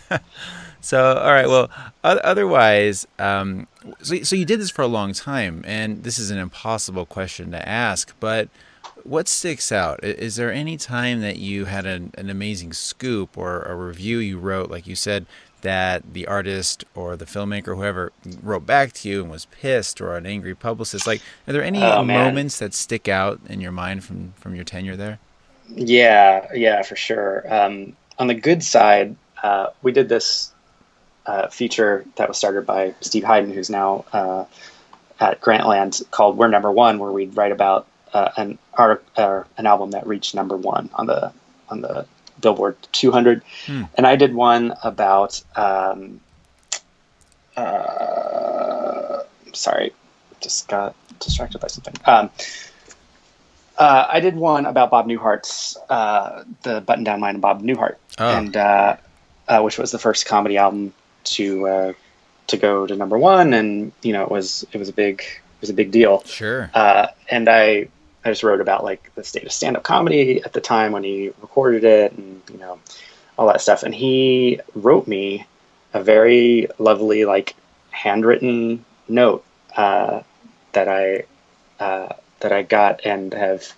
[0.82, 1.48] so, all right.
[1.48, 1.70] Well,
[2.04, 3.68] otherwise, um,
[4.02, 7.52] so so you did this for a long time, and this is an impossible question
[7.52, 8.50] to ask, but.
[9.04, 10.04] What sticks out?
[10.04, 14.38] Is there any time that you had an, an amazing scoop or a review you
[14.38, 15.26] wrote, like you said,
[15.62, 20.16] that the artist or the filmmaker, whoever, wrote back to you and was pissed, or
[20.18, 21.08] an angry publicist?
[21.08, 24.66] Like, are there any Oh, moments that stick out in your mind from from your
[24.66, 25.20] tenure there?
[25.68, 27.44] Yeah, yeah, for sure.
[27.54, 30.54] Um, on the good side, uh, we did this
[31.26, 34.46] uh, feature that was started by Steve Hyden, who's now uh,
[35.20, 39.66] at Grantland, called "We're Number One," where we'd write about uh, an art, uh, an
[39.68, 41.34] album that reached number one on the
[41.70, 42.08] on the
[42.42, 43.84] Billboard 200, Hmm.
[43.96, 45.42] and I did one about.
[45.56, 46.20] Um,
[47.58, 49.20] uh,
[49.54, 49.94] sorry,
[50.42, 51.94] just got distracted by something.
[52.06, 52.30] Um,
[53.78, 57.96] uh, I did one about Bob Newhart's uh, the button down mind of Bob Newhart,
[58.20, 58.30] Oh.
[58.38, 58.98] and uh,
[59.48, 60.94] uh, which was the first comedy album
[61.26, 61.94] to uh,
[62.48, 65.62] to go to number one, and you know it was it was a big it
[65.62, 66.24] was a big deal.
[66.26, 66.70] Sure.
[66.74, 67.88] Uh, and I
[68.24, 71.04] I just wrote about like the state of stand up comedy at the time when
[71.04, 72.80] he recorded it, and you know
[73.38, 73.84] all that stuff.
[73.84, 75.46] And he wrote me
[75.94, 77.56] a very lovely like
[77.90, 79.44] handwritten note
[79.76, 80.22] uh,
[80.74, 81.24] that I
[81.84, 83.74] uh, that I got and have.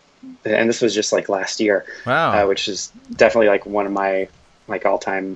[0.45, 2.31] And this was just like last year Wow.
[2.31, 4.29] uh, which is definitely like one of my
[4.69, 5.35] like all time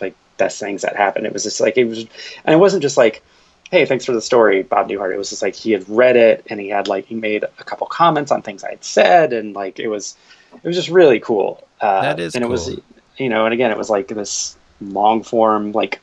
[0.00, 1.26] like best things that happened.
[1.26, 3.22] It was just like it was, and it wasn't just like,
[3.70, 5.12] hey, thanks for the story, Bob Newhart.
[5.12, 7.64] It was just like he had read it and he had like he made a
[7.64, 10.16] couple comments on things I had said, and like it was
[10.52, 11.66] it was just really cool.
[11.80, 12.78] Uh, That is and it was
[13.18, 16.00] you know, and again, it was like this long form like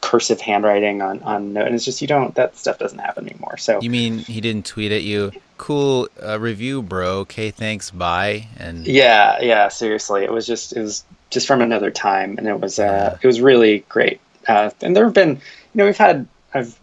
[0.00, 3.56] cursive handwriting on on note, and it's just you don't that stuff doesn't happen anymore.
[3.58, 5.32] So you mean he didn't tweet at you?
[5.56, 7.18] Cool uh, review, bro.
[7.18, 7.90] Okay, thanks.
[7.90, 8.46] Bye.
[8.58, 10.24] And Yeah, yeah, seriously.
[10.24, 13.40] It was just it was just from another time and it was uh it was
[13.40, 14.20] really great.
[14.46, 16.78] Uh and there have been you know, we've had I've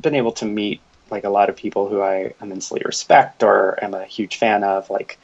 [0.00, 0.80] been able to meet
[1.10, 4.88] like a lot of people who I immensely respect or am a huge fan of,
[4.90, 5.18] like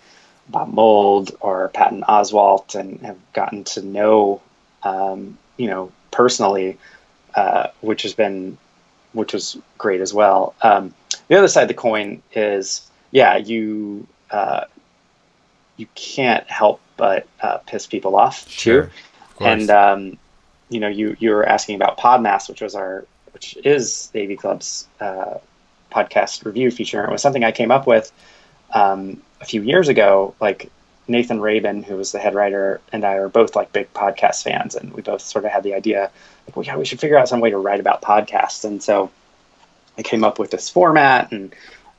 [0.48, 4.40] Bob Mould or Patton Oswalt and have gotten to know
[4.82, 6.78] um, you know, personally,
[7.34, 8.58] uh, which has been
[9.12, 10.54] which was great as well.
[10.62, 10.94] Um,
[11.28, 14.64] the other side of the coin is, yeah, you uh,
[15.76, 18.84] you can't help but uh, piss people off Sure.
[18.84, 18.90] too.
[19.40, 19.46] Of.
[19.46, 20.18] And um,
[20.68, 23.04] you know, you you were asking about Podmass, which was our
[23.36, 25.34] which is the AV Club's uh,
[25.92, 27.04] podcast review feature.
[27.04, 28.10] It was something I came up with
[28.72, 30.34] um, a few years ago.
[30.40, 30.70] Like
[31.06, 34.74] Nathan Rabin, who was the head writer, and I are both like big podcast fans,
[34.74, 36.10] and we both sort of had the idea,
[36.46, 38.64] like, well, yeah, we should figure out some way to write about podcasts.
[38.64, 39.10] And so
[39.98, 41.54] I came up with this format, and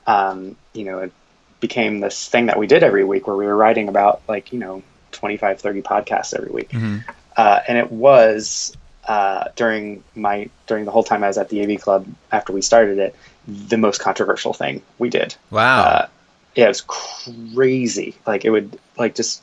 [0.07, 1.11] um, you know, it
[1.59, 4.57] became this thing that we did every week, where we were writing about like you
[4.57, 7.03] know 25, 30 podcasts every week Mhm.
[7.37, 8.75] uh, and it was
[9.07, 12.61] uh, during my during the whole time I was at the AV Club after we
[12.61, 13.15] started it,
[13.47, 15.35] the most controversial thing we did.
[15.49, 15.83] Wow.
[15.83, 16.07] Uh,
[16.55, 18.15] yeah, it was crazy.
[18.25, 19.41] Like it would like just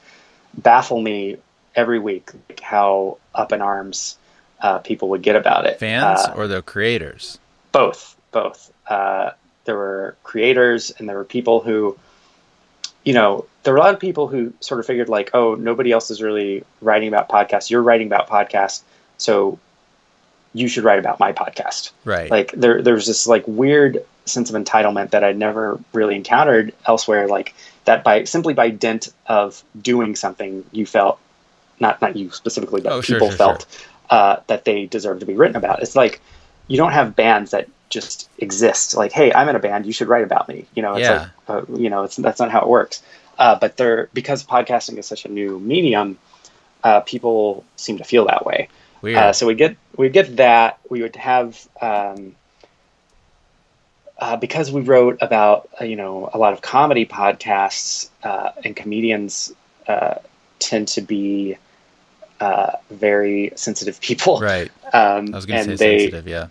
[0.57, 1.37] baffle me
[1.75, 4.19] every week like, how up in arms
[4.61, 5.79] uh, people would get about it.
[5.79, 7.39] Fans Uh, or the creators?
[7.73, 9.31] both both uh,
[9.65, 11.99] there were creators and there were people who
[13.05, 15.91] you know there were a lot of people who sort of figured like oh nobody
[15.91, 18.83] else is really writing about podcasts you're writing about podcasts
[19.19, 19.59] so
[20.53, 21.91] you should write about my podcast.
[22.05, 22.31] Right.
[22.31, 27.27] like there there's this like weird sense of entitlement that I'd never really encountered elsewhere.
[27.29, 31.19] Like that by simply by dint of doing something you felt
[31.81, 33.67] not not you specifically but Oh, people sure, felt
[34.11, 35.83] Uh, that they deserve to be written about.
[35.83, 36.21] It's like
[36.69, 38.95] you don't have bands that just exist.
[38.95, 40.67] Like hey I'm in a band you should write about me.
[40.75, 41.19] You know it's Yeah.
[41.19, 43.03] like uh, you know it's that's not how it works.
[43.39, 46.17] Uh, but they're because podcasting is such a new medium
[46.85, 48.69] uh, people seem to feel that way
[49.05, 49.19] Weird.
[49.19, 52.35] uh, so we get we get that we would have um,
[54.19, 58.75] uh, because we wrote about uh, you know a lot of comedy podcasts uh, and
[58.75, 59.53] comedians
[59.87, 60.15] uh,
[60.59, 61.59] tend to be
[62.41, 64.41] uh, very sensitive people.
[64.41, 64.71] Right.
[64.95, 66.29] Um, I was going to say they, sensitive.
[66.29, 66.47] Yeah.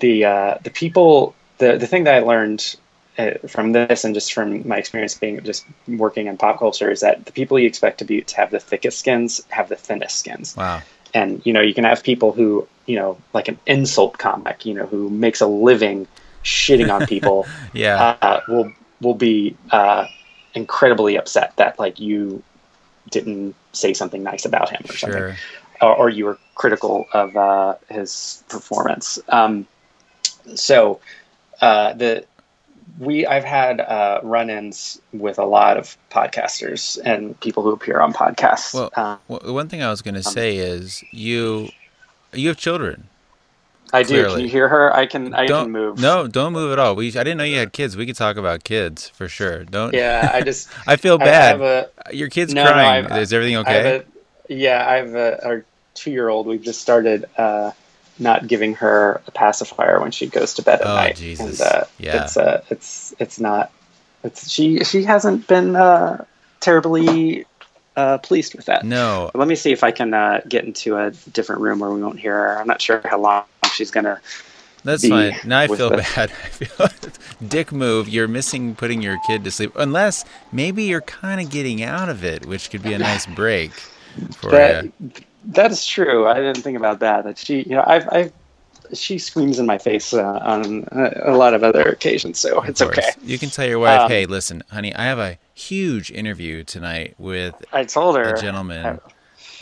[0.00, 2.74] the uh, the people the the thing that I learned
[3.18, 7.00] uh, from this and just from my experience being just working in pop culture is
[7.00, 10.18] that the people you expect to be to have the thickest skins have the thinnest
[10.18, 10.56] skins.
[10.56, 10.80] Wow.
[11.16, 14.74] And you know you can have people who you know like an insult comic you
[14.74, 16.06] know who makes a living
[16.44, 18.16] shitting on people Yeah.
[18.20, 20.06] uh, will will be uh,
[20.54, 22.42] incredibly upset that like you
[23.10, 25.36] didn't say something nice about him or something sure.
[25.80, 29.18] or, or you were critical of uh, his performance.
[29.28, 29.66] Um,
[30.54, 31.00] so
[31.60, 32.24] uh, the
[32.98, 38.12] we I've had uh, run-ins with a lot of podcasters and people who appear on
[38.12, 38.72] podcasts.
[38.74, 41.68] Well, Uh, well, one thing I was going Um, to say is you
[42.32, 43.08] you have children.
[43.92, 44.26] I do.
[44.30, 44.92] Can you hear her?
[44.94, 45.32] I can.
[45.32, 46.00] I don't can move.
[46.00, 46.96] No, don't move at all.
[46.96, 47.96] We I didn't know you had kids.
[47.96, 49.64] We could talk about kids for sure.
[49.64, 49.94] Don't.
[49.94, 50.68] Yeah, I just.
[50.88, 51.60] I feel I bad.
[51.60, 53.06] a, Your kid's No, no, crying.
[53.06, 53.98] I've- Is everything okay?
[54.48, 56.46] a, yeah, I have a, our two-year-old.
[56.48, 57.70] We've just started uh,
[58.18, 61.16] not giving her a pacifier when she goes to bed at Oh, night.
[61.16, 61.60] Jesus.
[61.60, 62.22] And, uh, Yeah.
[62.24, 63.70] It's uh, it's it's not.
[64.24, 66.24] It's she she hasn't been uh,
[66.60, 67.46] terribly
[67.96, 68.84] uh, pleased with that.
[68.84, 69.30] no.
[69.34, 72.18] Let me see if I can uh, get into a different room where we won't
[72.18, 72.58] hear her.
[72.58, 74.20] I'm not sure how long she's gonna.
[74.84, 75.34] That's fine.
[75.44, 76.04] Now I feel bad.
[76.16, 76.88] I feel
[77.48, 78.08] dick move.
[78.08, 79.72] You're missing putting your kid to sleep.
[79.76, 83.72] Unless maybe you're kind of getting out of it, which could be a nice break
[84.36, 84.92] for That you.
[85.46, 86.26] That is true.
[86.26, 87.24] I didn't think about that.
[87.24, 88.32] That she, you know, I've, I've
[88.92, 92.80] she screams in my face uh, on a, a lot of other occasions, so it's
[92.80, 92.96] course.
[92.98, 93.10] okay.
[93.24, 97.14] You can tell your wife, Um, "Hey, listen, honey, I have a huge interview tonight
[97.18, 98.34] with I told her.
[98.34, 99.00] a gentleman.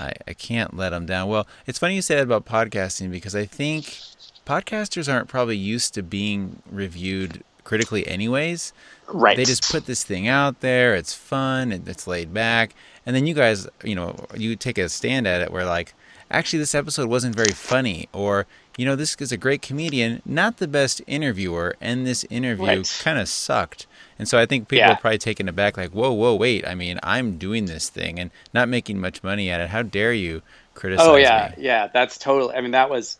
[0.00, 1.28] I, I can't let him down.
[1.28, 3.96] Well, it's funny you say that about podcasting because I think
[4.44, 8.72] podcasters aren't probably used to being reviewed critically, anyways.
[9.08, 9.36] right.
[9.36, 10.94] They just put this thing out there.
[10.96, 11.72] It's fun.
[11.72, 12.74] It's laid back.
[13.06, 15.94] And then you guys, you know, you take a stand at it where like,
[16.30, 20.56] actually, this episode wasn't very funny, or you know, this is a great comedian, not
[20.56, 22.98] the best interviewer, and this interview Right.
[23.02, 23.86] kind of sucked.
[24.18, 24.92] And so I think people Yeah.
[24.92, 26.66] are probably taken aback, like, whoa, whoa, wait.
[26.66, 29.68] I mean, I'm doing this thing and not making much money at it.
[29.70, 30.42] How dare you
[30.74, 31.54] criticize Oh yeah, me?
[31.58, 31.88] yeah.
[31.92, 32.54] That's totally.
[32.56, 33.18] I mean, that was.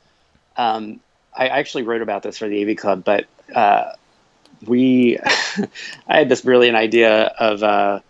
[0.57, 1.01] Um,
[1.37, 3.93] I actually wrote about this for the AV Club, but uh,
[4.67, 5.19] we.
[6.09, 7.63] I had this brilliant idea of.
[7.63, 8.01] Uh,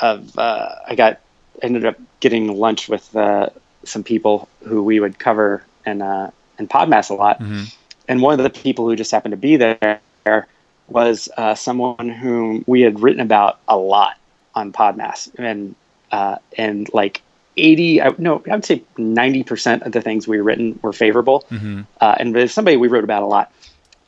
[0.00, 1.20] of uh, I got
[1.62, 3.48] ended up getting lunch with uh,
[3.84, 7.74] some people who we would cover and uh, and Podmass a lot, Mhm.
[8.08, 10.46] and one of the people who just happened to be there
[10.88, 14.16] was uh, someone whom we had written about a lot
[14.54, 15.74] on Podmass, and
[16.12, 17.22] uh, and like
[17.56, 21.44] eighty, I- no, I would say ninety percent of the things we written were favorable,
[21.50, 21.86] Mhm.
[22.00, 23.52] uh, and there's somebody we wrote about a lot,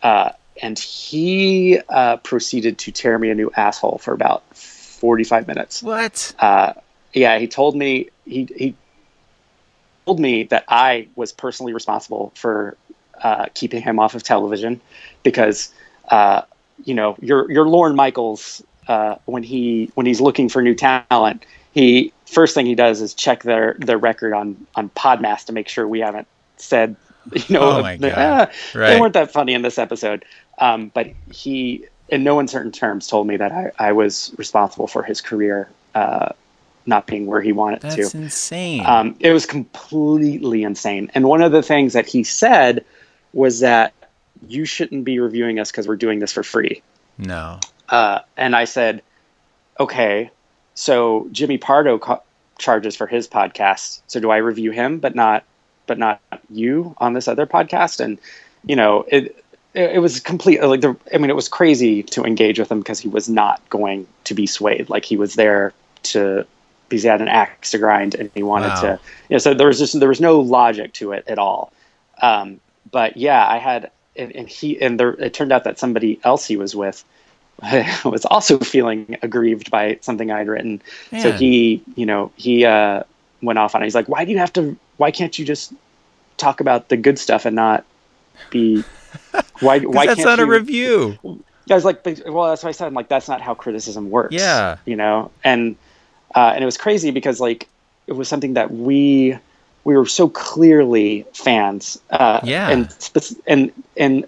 [0.03, 0.31] uh,
[0.63, 4.43] and he uh, proceeded to tear me a new asshole for about
[4.99, 6.35] forty-five minutes What?
[6.39, 6.73] uh,
[7.13, 8.75] yeah, he told me he he
[10.07, 12.77] told me that I was personally responsible for
[13.23, 14.81] uh, keeping him off of television
[15.23, 15.73] because
[16.11, 16.43] uh,
[16.85, 21.45] you know your your Lorne Michaels uh, when he when he's looking for new talent,
[21.73, 25.69] he first thing he does is check their their record on on Podmass to make
[25.69, 26.97] sure we haven't said
[27.33, 28.15] you know Oh my God.
[28.17, 30.25] "Ah, they weren't that funny in this episode.
[30.59, 35.03] Um, but he, in no uncertain terms, told me that I, I was responsible for
[35.03, 36.31] his career uh,
[36.87, 38.03] not being where he wanted That's to.
[38.03, 38.85] That's insane.
[38.85, 41.11] Um, it was completely insane.
[41.15, 42.85] And one of the things that he said
[43.33, 43.93] was that
[44.47, 46.83] you shouldn't be reviewing us because we're doing this for free.
[47.19, 47.61] no.
[47.89, 49.01] Uh, and I said,
[49.81, 50.31] okay,
[50.75, 52.23] so Jimmy Pardo co-
[52.59, 54.03] charges for his podcast.
[54.09, 55.45] So do I review him, but not,
[55.87, 58.01] but not you on this other podcast?
[58.01, 58.19] And
[58.63, 59.43] you know, it
[59.79, 60.63] it, it was complete.
[60.63, 63.67] Like the, I mean, it was crazy to engage with him because he was not
[63.71, 64.91] going to be swayed.
[64.91, 65.73] Like he was there
[66.05, 66.47] to
[66.89, 68.81] because he had an axe to grind and he wanted Wow.
[68.81, 69.01] to.
[69.29, 71.73] You know, so there was just there was no logic to it at all.
[72.21, 72.61] Um,
[72.91, 76.47] but yeah, I had, and, and he and there, it turned out that somebody else
[76.47, 77.05] he was with
[78.05, 80.81] was also feeling aggrieved by something I'd written.
[81.21, 83.03] So he, you know, he uh,
[83.43, 83.87] went off on it.
[83.87, 84.77] He's like, "Why do you have to?
[84.97, 85.73] Why can't you just
[86.37, 87.85] talk about the good stuff and not
[88.51, 88.83] be?
[89.61, 89.81] Why?
[89.81, 91.19] Why that's not you?" a review.
[91.71, 92.87] I was like, well, that's what I said.
[92.87, 94.35] I'm like, that's not how criticism works.
[94.35, 94.79] Yeah.
[94.87, 95.77] You know, and
[96.35, 97.69] uh, and it was crazy because like
[98.07, 99.39] it was something that we
[99.85, 102.01] we were so clearly fans.
[102.11, 102.71] Uh, Yeah.
[102.71, 102.89] And
[103.47, 104.27] and and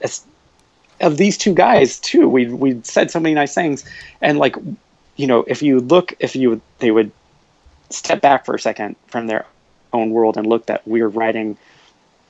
[1.01, 3.85] of these two guys too, we we said so many nice things,
[4.21, 4.57] and like
[5.17, 7.11] you know, if you look, if you they would
[7.91, 9.45] step back for a second from their
[9.93, 11.57] own world and look that we were writing,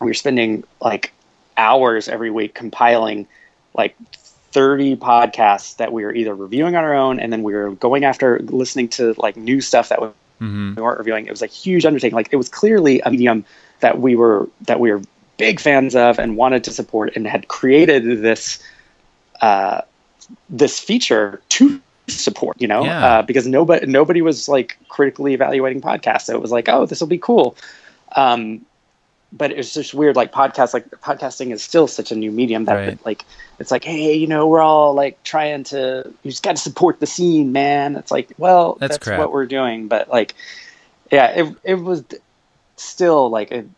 [0.01, 1.13] we were spending like
[1.61, 3.27] hours every week compiling
[3.75, 3.95] like
[4.53, 8.05] 30 podcasts that we were either reviewing on our own and then we were going
[8.05, 10.75] after listening to like new stuff that was mm-hmm.
[10.75, 11.27] we weren't reviewing.
[11.27, 12.15] It was a huge undertaking.
[12.15, 13.45] Like it was clearly a medium
[13.81, 15.03] that we were that we were
[15.37, 18.63] big fans of and wanted to support and had created this
[19.41, 19.83] uh,
[20.49, 22.61] this feature to support.
[22.61, 23.07] You know, yeah.
[23.07, 27.01] uh, because nobody nobody was like critically evaluating podcasts, so it was like, oh, this
[27.01, 27.57] will be cool.
[28.17, 28.65] Um,
[29.33, 32.75] but it's just weird like podcast like podcasting is still such a new medium that
[32.75, 33.07] right.
[33.07, 33.25] like
[33.59, 37.01] it's like hey you know we're all like trying to you just got to support
[37.01, 40.35] the scene man it's like well that's, that's what we're doing but like
[41.13, 42.05] yeah it, it was
[42.77, 43.69] still like it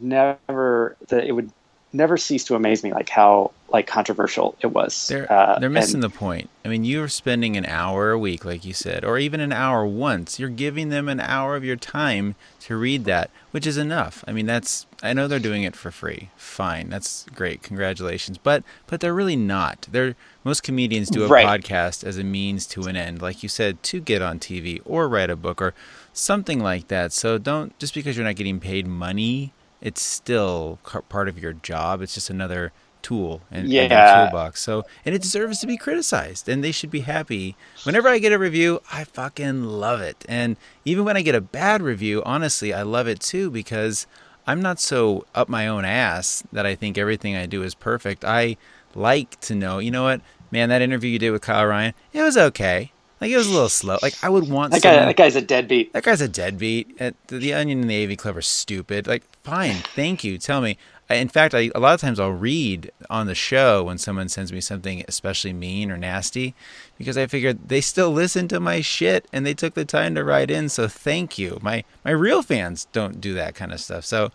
[0.00, 1.50] never it would
[1.96, 5.08] never cease to amaze me like how like controversial it was.
[5.08, 6.50] They're uh, they're missing and, the point.
[6.64, 9.84] I mean, you're spending an hour a week, like you said, or even an hour
[9.84, 10.38] once.
[10.38, 14.24] You're giving them an hour of your time to read that, which is enough.
[14.28, 16.30] I mean, that's I know they're doing it for free.
[16.36, 17.62] Fine, that's great.
[17.62, 19.88] Congratulations, but but they're really not.
[19.90, 21.46] They're most comedians do a right.
[21.46, 25.08] podcast as a means to an end, like you said, to get on TV or
[25.08, 25.74] write a book or
[26.12, 27.12] something like that.
[27.12, 32.02] So don't just because you're not getting paid money it's still part of your job.
[32.02, 34.24] It's just another tool in, yeah.
[34.24, 34.60] toolbox.
[34.60, 37.56] So, and it deserves to be criticized, and they should be happy.
[37.84, 40.24] Whenever I get a review, I fucking love it.
[40.28, 44.06] And even when I get a bad review, honestly, I love it too because
[44.46, 48.24] I'm not so up my own ass that I think everything I do is perfect.
[48.24, 48.56] I
[48.94, 52.22] like to know, you know what, man, that interview you did with Kyle Ryan, it
[52.22, 52.92] was okay.
[53.20, 53.98] Like it was a little slow.
[54.02, 54.90] Like I would want that guy.
[54.90, 55.92] Someone, that guy's a deadbeat.
[55.92, 57.00] That guy's a deadbeat.
[57.00, 59.06] At the, the Onion and the AV Club are stupid.
[59.06, 60.38] Like fine, thank you.
[60.38, 60.76] Tell me.
[61.08, 64.52] In fact, I, a lot of times I'll read on the show when someone sends
[64.52, 66.52] me something especially mean or nasty,
[66.98, 70.24] because I figured they still listen to my shit and they took the time to
[70.24, 70.68] write in.
[70.68, 71.58] So thank you.
[71.62, 74.04] My my real fans don't do that kind of stuff.
[74.04, 74.32] So,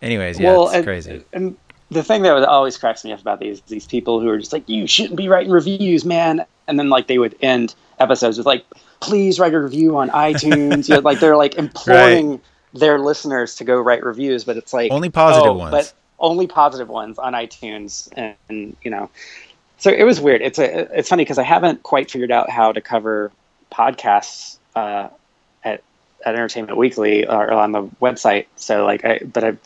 [0.00, 1.24] anyways, yeah, well, it's and, crazy.
[1.32, 1.56] And
[1.90, 4.68] the thing that always cracks me up about these these people who are just like,
[4.68, 8.64] you shouldn't be writing reviews, man, and then like they would end episodes with like,
[9.00, 10.88] please write a review on iTunes.
[10.88, 12.40] you know, like they're like imploring right.
[12.74, 15.70] their listeners to go write reviews, but it's like only positive oh, ones.
[15.70, 19.10] But only positive ones on iTunes, and, and you know,
[19.78, 20.40] so it was weird.
[20.40, 23.32] It's a it's funny because I haven't quite figured out how to cover
[23.70, 25.08] podcasts uh,
[25.64, 25.82] at
[26.24, 28.46] at Entertainment Weekly or on the website.
[28.56, 29.56] So like, I but I.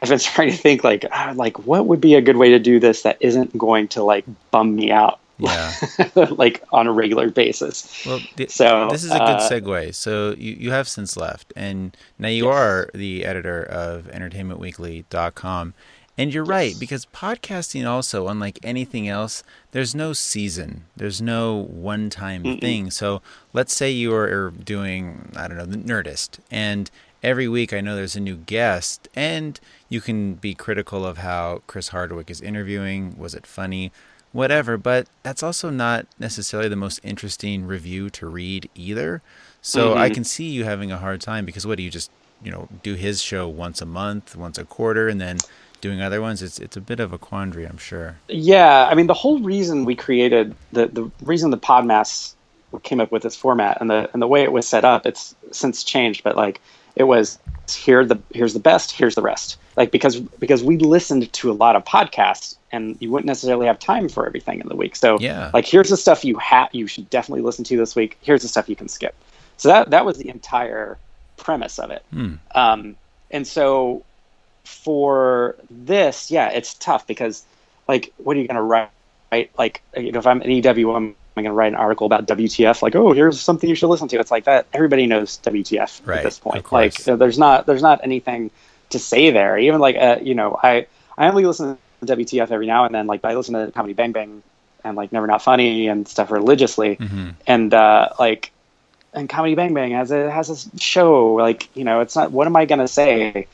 [0.00, 2.58] I've been trying to think like, uh, like what would be a good way to
[2.58, 5.72] do this that isn't going to like bum me out yeah.
[6.30, 8.04] Like on a regular basis.
[8.04, 9.94] Well the, so this is a good uh, segue.
[9.94, 12.54] So you, you have since left and now you yes.
[12.54, 15.74] are the editor of entertainmentweekly.com
[16.16, 16.50] and you're yes.
[16.50, 20.84] right because podcasting also unlike anything else there's no season.
[20.96, 22.90] There's no one time thing.
[22.90, 23.22] So
[23.52, 28.14] let's say you're doing i don't know the nerdist and every week i know there's
[28.14, 33.16] a new guest and you can be critical of how chris hardwick is interviewing.
[33.18, 33.92] Was it funny
[34.32, 34.76] whatever.
[34.76, 39.22] But that's also not necessarily the most interesting review to read either.
[39.62, 39.98] So mm-hmm.
[39.98, 42.10] I can see you having a hard time because what do you just
[42.42, 45.38] you know do his show once a month, once a quarter, and then
[45.80, 46.42] doing other ones?
[46.42, 48.16] It's it's a bit of a quandary, I'm sure.
[48.28, 52.34] Yeah, I mean the whole reason we created the the reason the Podmass
[52.82, 55.34] came up with this format and the and the way it was set up, it's
[55.50, 56.60] since changed, but like
[56.96, 57.38] it was
[57.68, 59.56] here the here's the best, here's the rest.
[59.76, 63.78] Like because because we listened to a lot of podcasts and you wouldn't necessarily have
[63.78, 64.96] time for everything in the week.
[64.96, 65.50] So yeah.
[65.52, 68.18] like here's the stuff you have you should definitely listen to this week.
[68.20, 69.14] Here's the stuff you can skip.
[69.56, 70.98] So that that was the entire
[71.36, 72.02] premise of it.
[72.12, 72.34] Hmm.
[72.54, 72.96] Um,
[73.30, 74.04] and so
[74.64, 77.44] for this, yeah, it's tough because
[77.86, 78.90] like what are you going to write?
[79.32, 79.50] Right?
[79.58, 82.26] Like you know, if I'm an EW, I'm I'm going to write an article about
[82.26, 82.82] WTF.
[82.82, 84.18] Like, oh, here's something you should listen to.
[84.18, 84.66] It's like that.
[84.72, 86.70] Everybody knows WTF right, at this point.
[86.72, 88.50] Like, so there's not there's not anything
[88.90, 89.56] to say there.
[89.56, 93.06] Even like, uh, you know, I I only listen WTF every now and then.
[93.06, 94.42] Like I listen to Comedy Bang Bang
[94.84, 96.96] and like Never Not Funny and stuff religiously.
[96.96, 97.30] Mm-hmm.
[97.46, 98.52] And uh, like
[99.12, 101.34] and Comedy Bang Bang has a has a show.
[101.34, 102.30] Like you know, it's not.
[102.30, 103.46] What am I gonna say?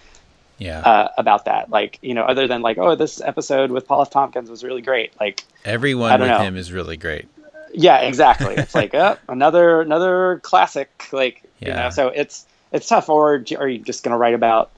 [0.59, 0.80] Yeah.
[0.80, 4.11] Uh, about that, like you know, other than like, oh, this episode with Paul F.
[4.11, 5.12] Tompkins was really great.
[5.18, 6.38] Like everyone with know.
[6.38, 7.26] him is really great.
[7.72, 8.54] Yeah, exactly.
[8.54, 11.09] It's like uh, another another classic.
[11.12, 11.68] Like yeah.
[11.68, 13.09] you know, so it's it's tough.
[13.09, 14.70] Or are you just gonna write about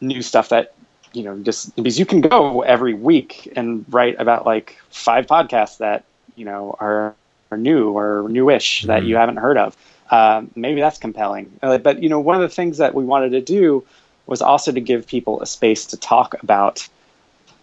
[0.00, 0.74] new stuff that
[1.12, 5.78] you know, just because you can go every week and write about like five podcasts
[5.78, 6.04] that
[6.36, 7.14] you know are
[7.50, 8.88] are new or newish mm-hmm.
[8.88, 9.76] that you haven't heard of.
[10.10, 11.52] Um, maybe that's compelling.
[11.62, 13.84] Uh, but you know, one of the things that we wanted to do
[14.26, 16.88] was also to give people a space to talk about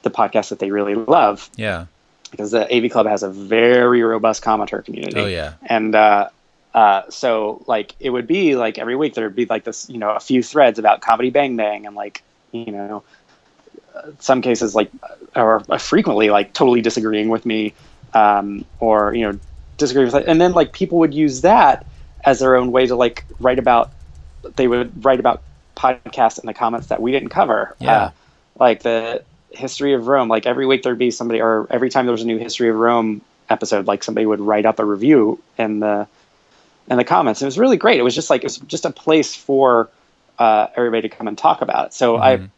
[0.04, 1.50] the podcast that they really love.
[1.56, 1.86] Yeah.
[2.32, 5.20] Because the AV Club has a very robust commenter community.
[5.20, 5.54] Oh yeah.
[5.64, 6.30] And uh,
[6.74, 9.98] uh, so like it would be like every week there would be like this, you
[9.98, 13.04] know, a few threads about comedy bang bang and like you know
[14.20, 14.92] some cases like
[15.36, 17.74] or frequently like totally disagreeing with me
[18.14, 19.40] um, or you know
[19.78, 20.28] disagreeing with it.
[20.28, 21.86] and then like people would use that
[22.24, 23.92] as their own way to like write about.
[24.56, 25.42] They would write about
[25.76, 27.76] podcasts in the comments that we didn't cover.
[27.80, 27.98] Yeah.
[27.98, 28.12] Uh,
[28.60, 30.28] like the history of Rome.
[30.30, 32.76] Like every week there'd be somebody, or every time there was a new history of
[32.76, 36.08] Rome episode, like somebody would write up a review in the
[36.90, 37.42] in the comments.
[37.42, 38.00] It was really great.
[38.00, 39.90] It was just like it was just a place for
[40.38, 41.94] uh, everybody to come and talk about it.
[41.94, 42.50] So Mhm.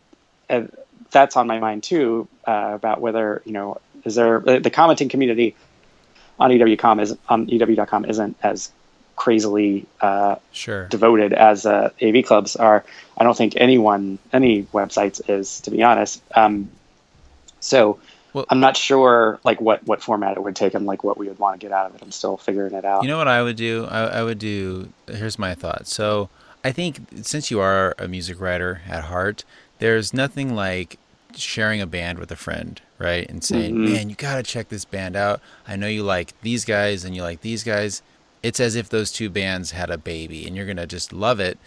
[0.49, 0.67] I,
[1.11, 5.55] that's on my mind too uh, about whether you know is there the commenting community
[6.39, 8.71] on EW.com is on EW.com isn't as
[9.15, 10.85] crazily uh, Sure.
[10.87, 12.85] devoted as uh, AV clubs are.
[13.17, 16.21] I don't think anyone, any websites is, to be honest.
[16.35, 16.69] Um,
[17.59, 17.99] so
[18.33, 21.27] Well- I'm not sure like what what format it would take and like what we
[21.27, 22.01] would want to get out of it.
[22.03, 23.01] I'm still figuring it out.
[23.01, 23.85] You know what I would do?
[23.89, 24.89] I, I would do.
[25.07, 25.87] Here's my thought.
[25.87, 26.29] So
[26.63, 29.43] I think since you are a music writer at heart,
[29.80, 30.97] there's nothing like
[31.36, 33.30] sharing a band with a friend, right?
[33.30, 33.84] And saying, Mhm.
[33.93, 35.39] "Man, you gotta check this band out.
[35.67, 38.01] I know you like these guys and you like these guys."
[38.43, 41.57] It's as if those two bands had a baby, and you're gonna just love it.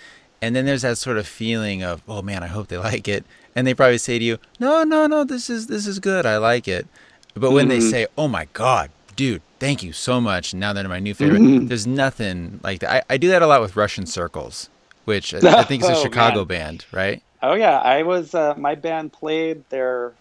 [0.42, 3.24] And then there's that sort of feeling of, "Oh man, I hope they like it."
[3.54, 6.24] And they probably say to you, "No, no, no, this is this is good.
[6.26, 6.86] I like it."
[7.34, 7.90] But when they Mhm.
[7.90, 11.42] say, "Oh my god, dude, thank you so much," now they're my new favorite.
[11.42, 11.68] Mhm.
[11.68, 12.90] There's nothing like that.
[13.08, 14.68] I, I do that a lot with Russian Circles,
[15.04, 16.46] which I, I think is a Oh, Chicago man.
[16.46, 17.22] band, right?
[17.42, 18.34] Oh yeah, I was.
[18.34, 20.12] Uh, my band played their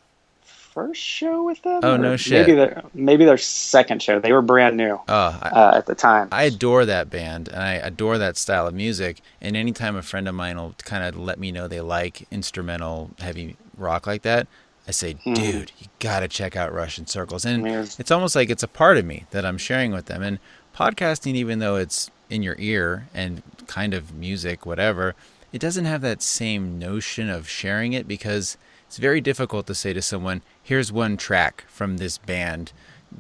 [0.44, 1.82] first show with them.
[1.84, 2.48] Oh, no shit.
[2.48, 4.20] Maybe their maybe their second show.
[4.20, 6.30] They were brand new Oh, I, uh, at the time.
[6.32, 9.22] I adore that band and I adore that style of music.
[9.42, 13.12] And anytime a friend of mine will kind of let me know they like instrumental
[13.20, 14.48] heavy rock like that,
[14.88, 15.36] I say, Mhm.
[15.36, 17.46] dude, you got to check out Russian Circles.
[17.46, 19.58] And I mean, it was- it's almost like it's a part of me that I'm
[19.58, 20.22] sharing with them.
[20.22, 20.40] And
[20.76, 25.16] podcasting, even though it's in your ear and kind of music, whatever,
[25.52, 29.94] it doesn't have that same notion of sharing it because it's very difficult to say
[29.94, 32.72] to someone, here's one track from this band.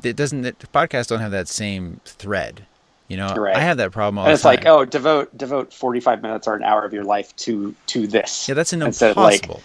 [0.03, 2.65] It doesn't, it, podcasts don't have that same thread.
[3.07, 3.55] You know, Right.
[3.55, 4.55] I have that problem all and the it's time.
[4.57, 8.47] like, oh, devote devote 45 minutes or an hour of your life to to this.
[8.47, 9.63] yeah, that's an instead of, like, impossible.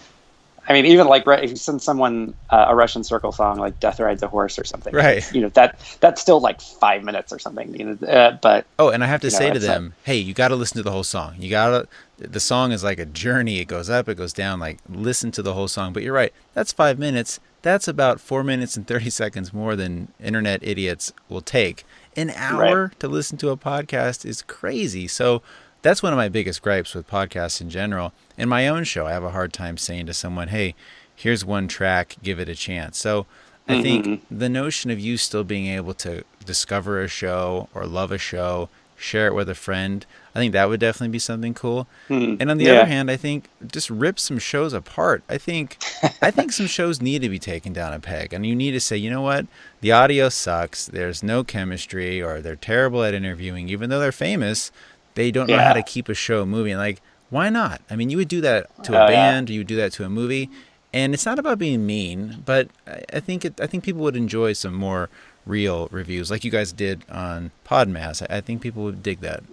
[0.67, 3.99] I mean, even like if you send someone uh, a Russian circle song like "Death
[3.99, 5.23] Rides a Horse" or something, Right.
[5.33, 7.75] You know that that's still like five minutes or something.
[7.75, 10.17] You know, uh, but Oh, and I have to you know, say to them, hey,
[10.17, 11.35] you got to listen to the whole song.
[11.39, 11.87] You got to,
[12.27, 13.59] the song is like a journey.
[13.59, 14.59] It goes up, it goes down.
[14.59, 15.93] Like, listen to the whole song.
[15.93, 16.33] But you're right.
[16.53, 17.39] That's five minutes.
[17.61, 21.83] That's about four minutes and 30 seconds more than internet idiots will take.
[22.15, 25.07] An hour to listen to a podcast is crazy.
[25.07, 25.41] So
[25.85, 28.11] that's one of my biggest gripes with podcasts in general.
[28.37, 30.73] In my own show, I have a hard time saying to someone, hey,
[31.15, 32.97] here's one track, give it a chance.
[32.97, 33.27] So
[33.69, 34.19] I think Mhm.
[34.31, 38.69] the notion of you still being able to discover a show or love a show,
[38.97, 41.87] share it with a friend, I think that would definitely be something cool.
[42.07, 42.71] hmm, And on the yeah.
[42.81, 45.23] other hand, I think just rip some shows apart.
[45.29, 45.77] I think
[46.21, 48.79] I think some shows need to be taken down a peg, and you need to
[48.79, 49.45] say, you know what,
[49.81, 50.85] the audio sucks.
[50.87, 54.71] There's no chemistry, or they're terrible at interviewing, even though they're famous.
[55.15, 56.77] They don't know how to keep a show moving.
[56.77, 57.81] Like, why not?
[57.89, 59.31] I mean, you would do that to a Oh, yeah.
[59.31, 60.49] band, you would do that to a movie,
[60.93, 64.15] and it's not about being mean, but I, I think it, I think people would
[64.15, 65.09] enjoy some more
[65.45, 68.21] real reviews, like you guys did on Podmass.
[68.29, 69.43] I, I think people would dig that.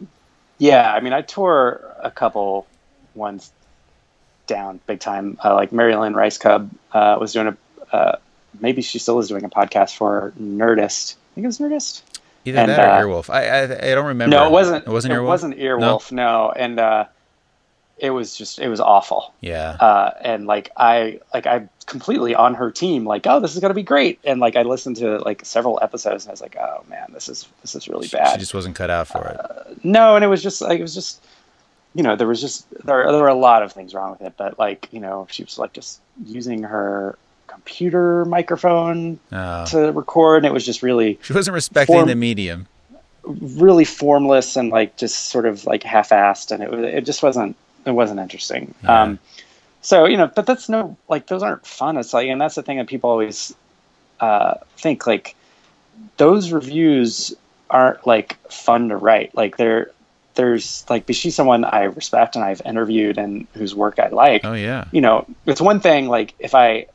[0.59, 2.67] Yeah, I mean, I tore a couple
[3.15, 3.53] ones
[4.47, 5.39] down big time.
[5.45, 8.17] Uh, like Marilyn Rice Cub uh, was doing a, uh,
[8.61, 11.15] maybe she still is doing a podcast for Nerdist.
[11.15, 12.03] I think it was Nerdist.
[12.45, 13.31] Either And, that or uh, Earwolf.
[13.31, 14.37] I, I I don't remember.
[14.37, 14.87] No, it wasn't.
[14.87, 15.27] It wasn't Earwolf.
[15.27, 16.11] wasn't Earwolf.
[16.13, 17.05] No, and uh,
[18.03, 19.33] it was just it was awful.
[19.41, 19.77] Yeah.
[19.79, 23.05] Uh, and like I like I'm completely on her team.
[23.05, 24.19] Like, oh, this is gonna be great.
[24.25, 27.29] And like I listened to like several episodes, and I was like, oh man, this
[27.29, 28.33] is this is really bad.
[28.33, 29.25] She just wasn't cut out for
[29.69, 29.85] it.
[29.85, 31.25] No, and it was just like it was just
[31.95, 34.35] you know there was just there there were a lot of things wrong with it,
[34.37, 37.17] but like you know she was like just using her
[37.53, 42.15] computer microphone Uh, to record, and it was just really she wasn't respecting form- the
[42.15, 42.67] medium.
[43.25, 47.55] really formless and like just sort of like half-assed, and it it just wasn't
[47.87, 48.75] it wasn't interesting.
[48.83, 49.03] Yeah.
[49.03, 49.19] Um,
[49.81, 51.97] so you know, but that's no like those aren't fun.
[51.97, 53.55] It's like, and that's the thing that people always
[54.21, 55.35] uh, think like
[56.17, 57.35] those reviews
[57.71, 59.35] aren't like fun to write.
[59.35, 59.91] Like they're
[60.35, 64.45] there's like but she's someone I respect and I've interviewed and whose work I like.
[64.45, 64.85] Oh yeah.
[64.93, 66.87] You know, it's one thing like if I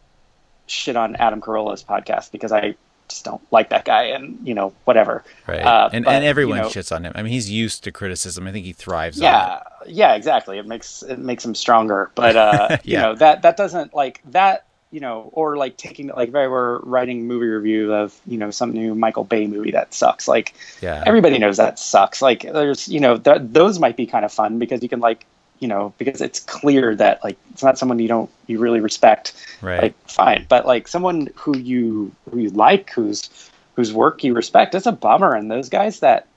[0.68, 2.76] shit on Adam Carolla's podcast because I
[3.08, 5.24] just don't like that guy and you know whatever.
[5.48, 5.62] Right.
[5.62, 7.14] Uh, and but, and everyone you know- shits on him.
[7.16, 8.48] I mean, he's used to criticism.
[8.48, 12.36] I think he thrives on yeah yeah exactly it makes it makes him stronger but
[12.36, 16.36] uh you know that that doesn't like that you know or like taking like if
[16.36, 20.28] i were writing movie review of you know some new michael bay movie that sucks
[20.28, 20.54] like.
[20.82, 21.04] Yeah.
[21.06, 24.60] everybody knows that sucks like there's you know th- those might be kind of fun
[24.60, 25.26] because you can like
[25.60, 29.34] you know because it's clear that like it's not someone you don't you really respect
[29.62, 29.82] right.
[29.82, 34.76] like fine but like someone who you who you like whose whose work you respect
[34.76, 36.28] it's a bummer and those guys that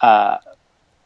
[0.00, 0.38] uh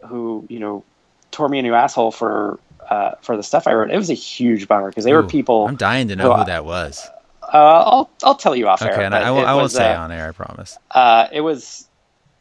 [0.06, 0.84] who you know
[1.30, 2.58] tore me a new asshole for
[2.88, 3.90] uh, for the stuff I wrote.
[3.90, 5.66] It was a huge bummer because they were people.
[5.68, 7.06] I'm dying to know who who that was.
[7.42, 9.02] Uh, I'll I'll tell you off Okay, air.
[9.02, 10.28] and I, it I won't was, say uh, on air.
[10.28, 10.76] I promise.
[10.90, 11.88] uh, it was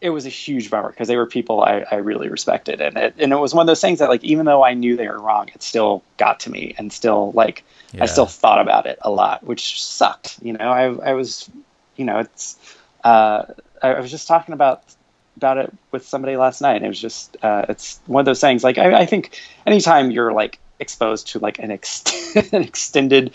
[0.02, 3.16] it was a huge bummer because they were people I, I really respected and it
[3.18, 5.20] and it was one of those things that like even though I knew they were
[5.20, 8.04] wrong, it still got to me and still like Yeah.
[8.04, 10.38] I still thought about it a lot, which sucked.
[10.42, 11.50] You know, I I was
[11.96, 12.58] you know it's
[13.04, 13.46] uh,
[13.82, 14.84] I, I was just talking about
[15.40, 16.76] about it with somebody last night.
[16.78, 20.12] And it was just uh, it's one of those things like I, I think anytime
[20.12, 22.04] you're like exposed to like an, ex-
[22.54, 23.32] an extended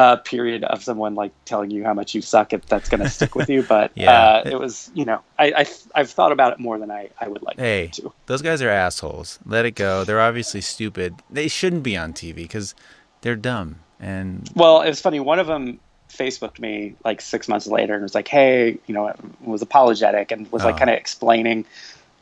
[0.00, 3.08] uh, period of someone like telling you how much you suck, if that's going to
[3.10, 3.62] stick with you.
[3.62, 4.10] But Yeah.
[4.10, 7.28] uh, it was, you know, I, I I've thought about it more than I, I
[7.28, 8.10] would like Hey, to.
[8.24, 9.38] those guys are assholes.
[9.44, 10.04] Let it go.
[10.04, 11.16] They're obviously stupid.
[11.28, 12.74] They shouldn't be on TV because
[13.20, 13.80] they're dumb.
[14.00, 15.20] And Well, it was funny.
[15.20, 15.78] One of them
[16.08, 20.50] Facebooked me like six months later and was like, "Hey, you know, was apologetic and
[20.50, 20.78] was like Oh.
[20.78, 21.66] kind of explaining,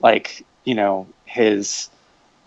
[0.01, 1.89] like, you know, his,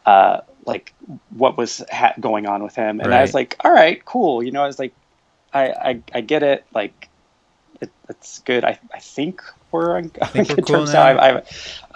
[0.05, 0.93] uh, like
[1.38, 4.51] what was ha- going on with him." And I was like, "All right, cool." You
[4.51, 4.93] know, I was like,
[5.53, 6.65] "I, I, I get it.
[6.73, 7.09] Like,
[7.79, 8.63] it, it's good.
[8.63, 9.41] I, I think
[9.71, 11.13] we're on think we're good cool terms now?
[11.13, 11.43] now." I, I,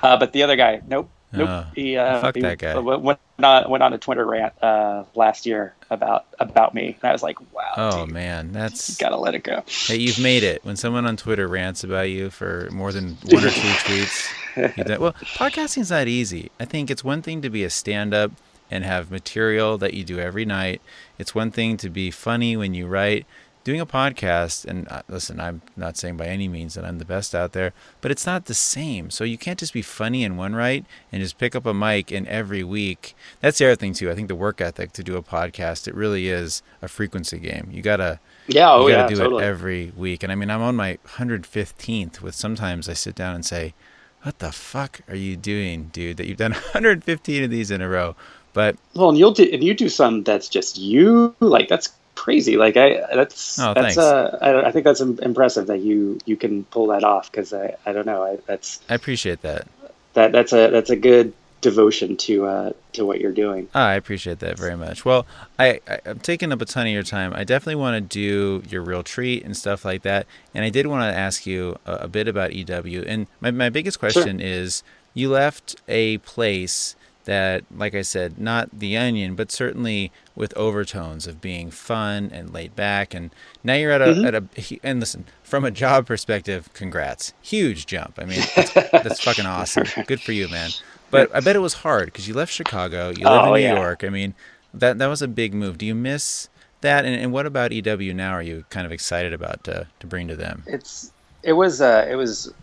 [0.03, 1.09] uh, but the other guy, nope.
[1.33, 1.49] Nope.
[1.49, 2.77] Oh, he, uh, fuck he that guy.
[2.79, 7.11] Went, on went on a Twitter rant uh, last year about about me, and I
[7.11, 10.63] was like, "Wow, oh dude, man, that's gotta let it go." hey, you've made it.
[10.63, 15.01] When someone on Twitter rants about you for more than one or two tweets, done-
[15.01, 16.51] well, podcasting's not easy.
[16.59, 18.31] I think it's one thing to be a stand-up
[18.71, 20.81] and have material that you do every night.
[21.19, 23.25] It's one thing to be funny when you write.
[23.65, 27.03] Doing a podcast, and uh, listen, I'm not saying by any means that I'm the
[27.03, 29.09] best out there, but it's not the same.
[29.09, 32.11] So you can't just be funny in one right and just pick up a mic
[32.11, 33.15] and every week.
[33.41, 34.11] That's the other thing too.
[34.11, 37.69] I think the work ethic to do a podcast, it really is a frequency game.
[37.71, 39.43] You gotta Yeah, oh you gotta yeah, do totally.
[39.43, 40.21] it every week.
[40.21, 42.21] And I mean, I'm on my 115th.
[42.21, 43.73] With sometimes I sit down and say,
[44.21, 46.17] "What the fuck are you doing, dude?
[46.17, 48.15] That you've done 115 of these in a row."
[48.53, 51.35] But well, and you'll do and you do some that's just you.
[51.39, 52.57] Like that's crazy.
[52.57, 56.63] Like I that's Oh, that's uh I, I think that's impressive that you you can
[56.65, 59.67] pull that off because I I don't know I, that's I appreciate that.
[60.13, 63.67] that that's a that's a good devotion to uh to what you're doing.
[63.73, 65.03] Ah, I appreciate that very much.
[65.03, 65.25] Well,
[65.57, 67.33] I, I I'm taking up a ton of your time.
[67.33, 70.27] I definitely want to do your real treat and stuff like that.
[70.53, 73.03] And I did want to ask you a, a bit about EW.
[73.07, 76.95] And my my biggest question is, you left a place
[77.25, 82.53] that, like I said, not the Onion, but certainly with overtones of being fun and
[82.53, 83.13] laid back.
[83.13, 83.31] And
[83.63, 84.27] now you're at a Mhm.
[84.27, 88.19] at a and listen from a job perspective, congrats, huge jump.
[88.21, 89.85] I mean, that's, that's fucking awesome.
[90.07, 90.71] Good for you, man.
[91.11, 93.67] But I bet it was hard because you left Chicago, you live Oh, in New
[93.67, 93.75] yeah.
[93.75, 94.03] York.
[94.03, 94.33] I mean,
[94.73, 95.77] that that was a big move.
[95.77, 96.49] Do you miss
[96.81, 97.05] that?
[97.05, 98.33] And, and what about EW now?
[98.33, 100.63] Are you kind of excited about to, to bring to them?
[100.67, 101.11] It's
[101.43, 102.53] it was uh it was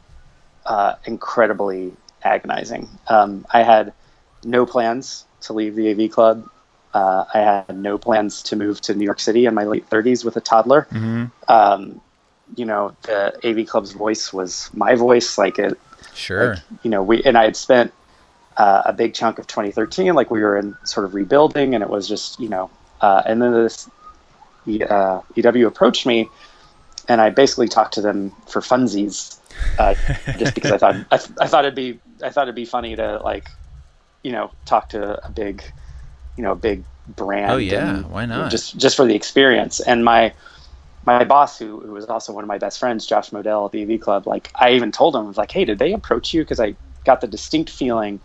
[0.67, 1.93] uh incredibly
[2.25, 2.89] agonizing.
[3.09, 3.93] Um, I had
[4.45, 6.49] no plans to leave the AV club.
[6.95, 10.24] Uh, I had no plans to move to New York City in my late 30s
[10.24, 10.86] with a toddler.
[10.90, 11.24] Mm-hmm.
[11.49, 12.01] um,
[12.55, 15.38] you know, the AV Club's voice was my voice.
[15.38, 15.78] Like it,
[16.14, 16.55] Sure.
[16.55, 17.95] like, you know, we and I had spent
[18.59, 21.88] uh, a big chunk of 2013, like we were in sort of rebuilding, and it
[21.88, 22.68] was just, you know,
[23.01, 23.88] uh, and then this
[24.90, 26.28] uh, EW approached me,
[27.09, 29.38] and I basically talked to them for funsies,
[29.78, 29.95] uh,
[30.38, 32.95] just because I thought I, th- I thought it'd be I thought it'd be funny
[32.97, 33.49] to like,
[34.23, 35.62] you know, talk to a big,
[36.37, 36.85] you know, a big
[37.16, 37.53] brand.
[37.53, 37.97] Oh, yeah.
[37.97, 38.51] and, Why not?
[38.51, 40.33] Just just for the experience, and my
[41.05, 43.95] my boss, who, who was also one of my best friends, Josh Modell at the
[43.95, 46.43] AV Club, like I even told him, I was like, "Hey, did they approach you?"
[46.43, 48.20] Because I got the distinct feeling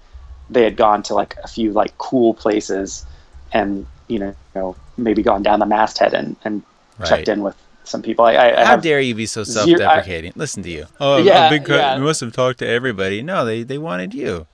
[0.49, 3.05] they had gone to like a few like cool places,
[3.51, 6.63] and you know, you know maybe gone down the masthead and and
[6.99, 7.09] Right.
[7.09, 8.25] checked in with some people.
[8.25, 10.33] I, I, I How dare you be so self-deprecating?
[10.35, 10.87] Listen to you.
[10.99, 11.95] Oh, Yeah, a big yeah.
[11.95, 13.21] We must have talked to everybody.
[13.21, 14.47] No, they they wanted you.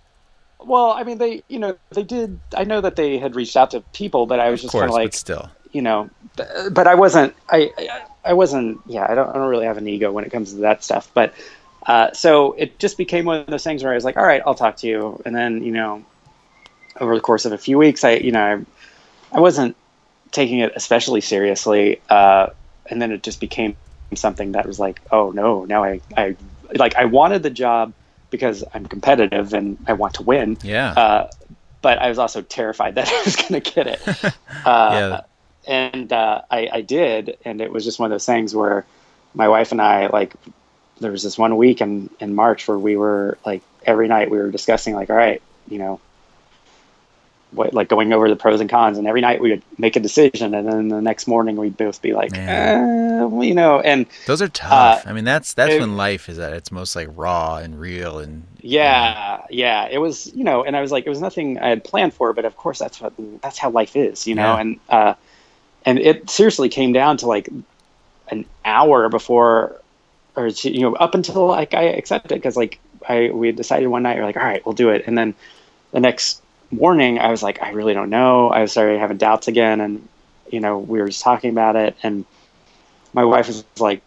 [0.65, 2.39] Well, I mean, they you know they did.
[2.55, 4.85] I know that they had reached out to people, but I was Of just kind
[4.85, 5.49] of like, still.
[5.71, 6.09] you know,
[6.71, 7.35] but I wasn't.
[7.49, 8.79] I, I I wasn't.
[8.87, 9.29] Yeah, I don't.
[9.29, 11.09] I don't really have an ego when it comes to that stuff.
[11.13, 11.33] But
[11.85, 14.41] uh, so it just became one of those things where I was like, all right,
[14.45, 15.21] I'll talk to you.
[15.25, 16.03] And then you know,
[16.99, 18.65] over the course of a few weeks, I you know,
[19.33, 19.75] I, I wasn't
[20.31, 22.01] taking it especially seriously.
[22.09, 22.47] Uh,
[22.87, 23.75] and then it just became
[24.15, 26.35] something that was like, oh no, now I I
[26.75, 27.93] like I wanted the job
[28.33, 30.57] because I'm competitive and I want to win.
[30.63, 30.91] Yeah.
[30.91, 31.29] Uh,
[31.83, 34.01] but I was also terrified that I was going to get it.
[34.65, 35.21] Uh, Yeah.
[35.65, 38.85] And uh, I, I did, and it was just one of those things where
[39.33, 40.33] my wife and I like.
[40.99, 44.37] There was this one week in in March where we were like every night we
[44.37, 45.99] were discussing like, all right, you know,
[47.53, 48.97] what, like going over the pros and cons.
[48.97, 52.01] And every night we would make a decision, and then the next morning we'd both
[52.01, 55.05] be like, eh, well, you know, and those are tough.
[55.05, 57.79] Uh, I mean, that's that's it, when life is at its most like raw and
[57.79, 59.87] real and yeah, yeah.
[59.89, 62.33] It was you know, and I was like, it was nothing I had planned for,
[62.33, 64.59] but of course that's what that's how life is, you know, yeah.
[64.59, 65.13] and uh,
[65.85, 67.49] and it seriously came down to like
[68.29, 69.79] an hour before
[70.35, 74.17] or you know up until like I accepted because like I we decided one night
[74.17, 75.35] we're like all right we'll do it and then
[75.91, 76.41] the next
[76.73, 78.49] morning I was like I really don't know.
[78.49, 80.07] I started having doubts again and
[80.49, 82.25] you know we were just talking about it and
[83.13, 84.01] my wife was like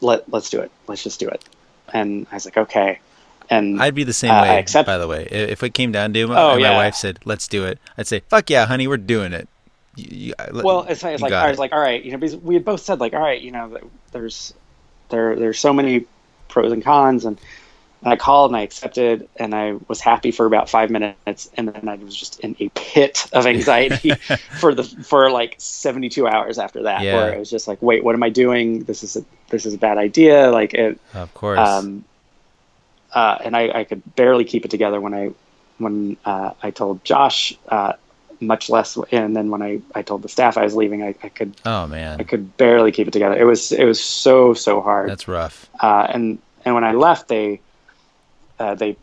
[0.00, 0.70] let let's do it.
[0.86, 1.44] Let's just do it.
[1.92, 3.00] And I was like okay.
[3.50, 5.26] And I'd be the same uh, way accept- by the way.
[5.30, 6.76] If it came down to it oh, my yeah.
[6.76, 9.48] wife said let's do it I'd say fuck yeah honey we're doing it.
[9.96, 11.60] You, you, well it's, it's like I was it.
[11.60, 13.78] like all right you know because we had both said like all right you know
[14.12, 14.54] there's
[15.08, 16.06] there there's so many
[16.48, 17.40] pros and cons and
[18.02, 21.88] I called and I accepted and I was happy for about five minutes and then
[21.88, 24.10] I was just in a pit of anxiety
[24.60, 27.14] for the for like 72 hours after that yeah.
[27.14, 29.74] where I was just like wait what am I doing this is a this is
[29.74, 32.04] a bad idea like it of course um
[33.12, 35.32] uh, and I, I could barely keep it together when I
[35.78, 37.94] when uh, I told Josh uh,
[38.40, 38.98] much less.
[39.12, 41.54] And then when I, I told the staff I was leaving, I, I could.
[41.64, 42.20] Oh man.
[42.20, 43.36] I could barely keep it together.
[43.36, 45.10] It was it was so so hard.
[45.10, 45.68] That's rough.
[45.80, 47.60] Uh, and and when I left, they
[48.58, 48.96] uh, they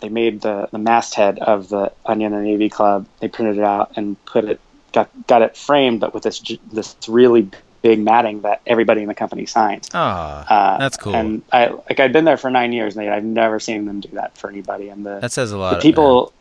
[0.00, 3.06] they made the the masthead of the Onion and AV Club.
[3.20, 4.60] They printed it out and put it
[4.92, 6.40] got got it framed, but with this
[6.72, 7.48] this really
[7.82, 9.88] big matting that everybody in the company signed.
[9.94, 11.14] Oh, uh, that's cool.
[11.14, 14.08] And I like I'd been there for nine years, and I've never seen them do
[14.14, 14.88] that for anybody.
[14.88, 15.74] And the that says a lot.
[15.74, 16.32] The people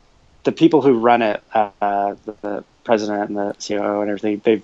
[0.44, 1.72] the people who run it, uh,
[2.26, 4.62] the, the, president and the COO and everything, they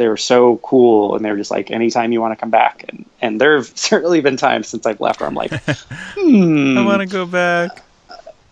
[0.00, 2.86] they were so cool, and they were just like, anytime you want to come back,
[2.88, 5.52] and and there have certainly been times since I've left where I'm like,
[6.16, 7.82] hmm, I want to go back.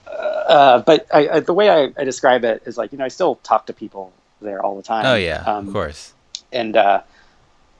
[0.07, 3.09] Uh, but I, I, the way I, I, describe it is like you know I
[3.09, 5.07] still talk to people there all the time.
[5.07, 6.13] Oh yeah, um, of course.
[6.53, 7.01] And uh,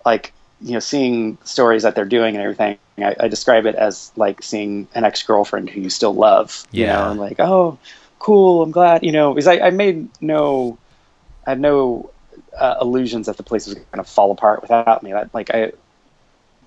[0.07, 4.13] like you know, seeing stories that they're doing and everything, I, I describe it as
[4.17, 6.67] like seeing an ex girlfriend who you still love.
[6.71, 6.95] You yeah.
[6.95, 7.79] know, and like oh
[8.19, 8.63] cool.
[8.63, 10.79] I'm glad, you know, because I, I made no,
[11.47, 12.11] I had no
[12.59, 15.13] uh, illusions that the place was going to fall apart without me.
[15.13, 15.73] That, like I,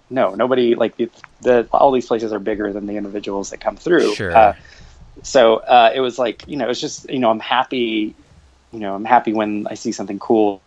[0.09, 1.09] no, nobody like the,
[1.41, 4.13] the, all these places are bigger than the individuals that come through.
[4.15, 4.35] Sure.
[4.35, 4.55] Uh,
[5.23, 8.15] so uh, it was like you know it's just you know I'm happy,
[8.71, 10.61] you know I'm happy when I see something cool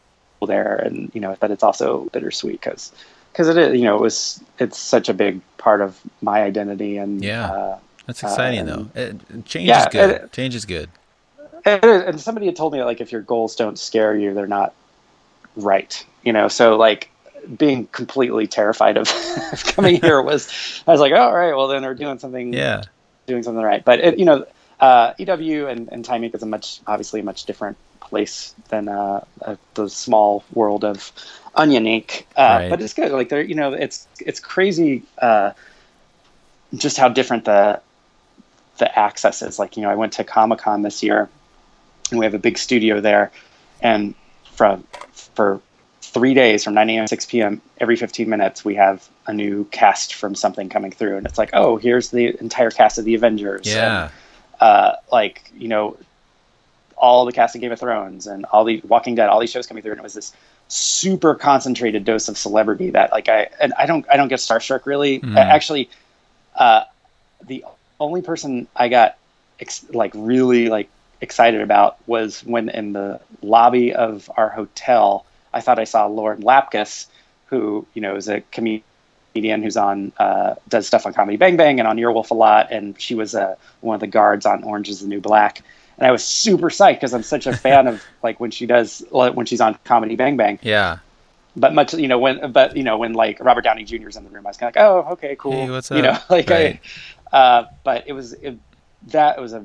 [0.46, 2.92] there, and you know but it's also bittersweet because
[3.32, 6.98] because it is you know it was it's such a big part of my identity
[6.98, 7.50] and yeah.
[7.50, 8.88] Uh, that's exciting though.
[8.94, 10.10] It, change yeah, is good.
[10.10, 10.90] It, change is good.
[11.64, 14.74] and somebody had told me like if your goals don't scare you, they're not
[15.56, 16.04] right.
[16.22, 17.10] You know, so like
[17.56, 19.08] being completely terrified of,
[19.66, 20.48] coming here was
[20.86, 22.52] I was like, oh, all right, well then we're doing something.
[22.52, 22.82] Yeah.
[23.26, 24.46] Doing something right, but it, you know,
[24.80, 26.34] uh, EW and, and Time Inc.
[26.34, 31.10] is a much obviously a much different place than uh, uh, the small world of
[31.54, 32.24] Onion Inc.
[32.36, 32.70] Uh, right.
[32.70, 33.12] But it's good.
[33.12, 35.52] Like they're you know it's it's crazy uh,
[36.74, 37.80] just how different the
[38.78, 39.58] the access is.
[39.58, 41.28] Like, you know, I went to Comic Con this year
[42.10, 43.30] and we have a big studio there.
[43.80, 44.14] And
[44.52, 44.84] from,
[45.34, 45.60] for
[46.02, 47.04] three days from 9 a.m.
[47.04, 51.16] to 6 p.m., every 15 minutes, we have a new cast from something coming through.
[51.16, 53.66] And it's like, oh, here's the entire cast of the Avengers.
[53.66, 54.02] Yeah.
[54.04, 54.12] And,
[54.60, 55.96] uh, like, you know,
[56.96, 59.66] all the cast of Game of Thrones and all the Walking Dead, all these shows
[59.66, 59.92] coming through.
[59.92, 60.32] And it was this
[60.68, 64.86] super concentrated dose of celebrity that like I, and I don't, I don't get starstruck
[64.86, 65.20] really.
[65.20, 65.36] Mm.
[65.36, 65.90] Actually,
[66.54, 66.84] uh,
[67.46, 67.64] the
[68.00, 69.16] only person I got
[69.60, 70.88] ex- like really like
[71.20, 76.42] excited about was when in the lobby of our hotel, I thought I saw Lauren
[76.42, 77.06] Lapkus,
[77.46, 81.78] who you know is a comedian who's on uh, does stuff on Comedy Bang Bang
[81.78, 84.88] and on Earwolf a lot, and she was uh, one of the guards on Orange
[84.88, 85.62] Is the New Black.
[85.96, 89.04] And I was super psyched because I'm such a fan of like when she does
[89.10, 90.58] when she's on Comedy Bang Bang.
[90.62, 90.98] Yeah
[91.56, 94.08] but much you know when but you know when like Robert Downey Jr.
[94.08, 95.52] is in the room, I was kind of like, oh, okay, cool.
[95.52, 95.96] Hey, what's up?
[95.96, 96.80] You know, like right.
[97.32, 98.58] I, uh, but it was it,
[99.08, 99.64] that was a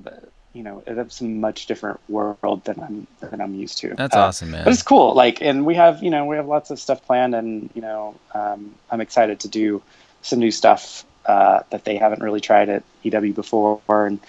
[0.54, 3.94] you know it's a much different world than I'm than I'm used to.
[3.96, 4.64] That's uh, awesome, man.
[4.64, 5.14] But it's cool.
[5.14, 8.16] Like, and we have you know we have lots of stuff planned, and you know
[8.34, 9.82] um, I'm excited to do
[10.22, 14.20] some new stuff uh, that they haven't really tried at EW before, and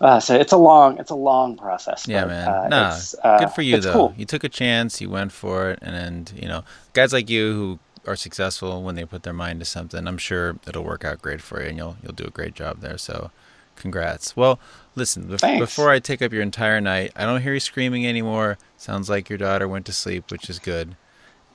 [0.00, 2.06] uh, so it's a long, it's a long process.
[2.06, 2.48] Yeah, but, man.
[2.48, 3.92] Uh, nah, uh, good for you though.
[3.92, 4.14] Cool.
[4.16, 7.78] You took a chance, you went for it, and you know, guys like you who
[8.06, 11.40] are successful when they put their mind to something, I'm sure it'll work out great
[11.40, 12.98] for you, and you'll you'll do a great job there.
[12.98, 13.30] So,
[13.76, 14.36] congrats.
[14.36, 14.58] Well,
[14.94, 18.58] listen, bef- before I take up your entire night, I don't hear you screaming anymore.
[18.76, 20.96] Sounds like your daughter went to sleep, which is good.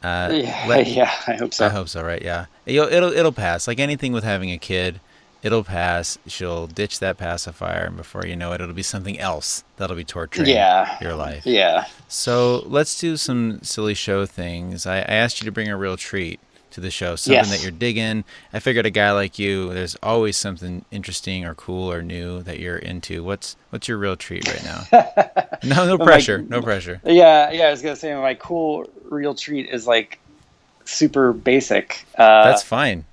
[0.04, 1.66] Uh, yeah, let, yeah, I hope so.
[1.66, 2.04] I hope so.
[2.04, 2.22] Right?
[2.22, 3.68] Yeah, it'll it'll it'll pass.
[3.68, 5.00] Like anything with having a kid
[5.44, 6.18] it'll pass.
[6.28, 10.04] She'll ditch that pacifier, and before you know it, it'll be something else that'll be
[10.04, 10.98] torturing Yeah.
[11.02, 11.46] your life.
[11.48, 11.86] Yeah.
[12.08, 14.86] So let's do some silly show things.
[14.86, 16.40] I, I asked you to bring a real treat
[16.72, 17.50] to the show, something Yes.
[17.52, 18.24] that you're digging.
[18.54, 22.60] I figured a guy like you, there's always something interesting or cool or new that
[22.60, 23.24] you're into.
[23.24, 25.54] What's what's your real treat right now?
[25.64, 27.02] no, no my- pressure, no pressure.
[27.06, 27.68] Yeah, yeah.
[27.68, 30.20] I was gonna say my cool real treat is like
[30.86, 32.06] super basic.
[32.18, 33.06] Uh, That's fine.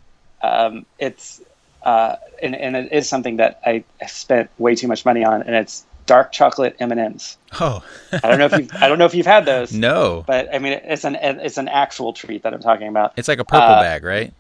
[0.42, 1.40] um, it's
[1.82, 5.54] uh, and, and it is something that I spent way too much money on, and
[5.54, 7.36] it's dark chocolate M and M's.
[7.60, 10.24] Oh, I don't know if you've I don't know if you've had those, no.
[10.26, 13.12] but I mean it's an it's an actual treat that I'm talking about.
[13.16, 14.32] It's like a purple Uh, bag, right?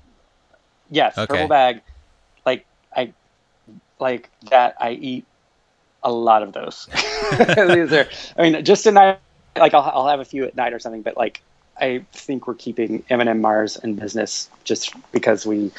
[0.90, 1.26] Yes, Okay.
[1.26, 1.82] purple bag.
[2.44, 2.66] Like
[2.96, 3.12] I
[4.00, 4.74] like that.
[4.80, 5.24] I eat
[6.02, 6.86] a lot of those.
[7.38, 8.08] These are.
[8.36, 9.18] I mean, just tonight.
[9.56, 11.42] Like I'll I'll have a few at night or something, but like
[11.80, 15.70] I think we're keeping M&M Mars in business just because we,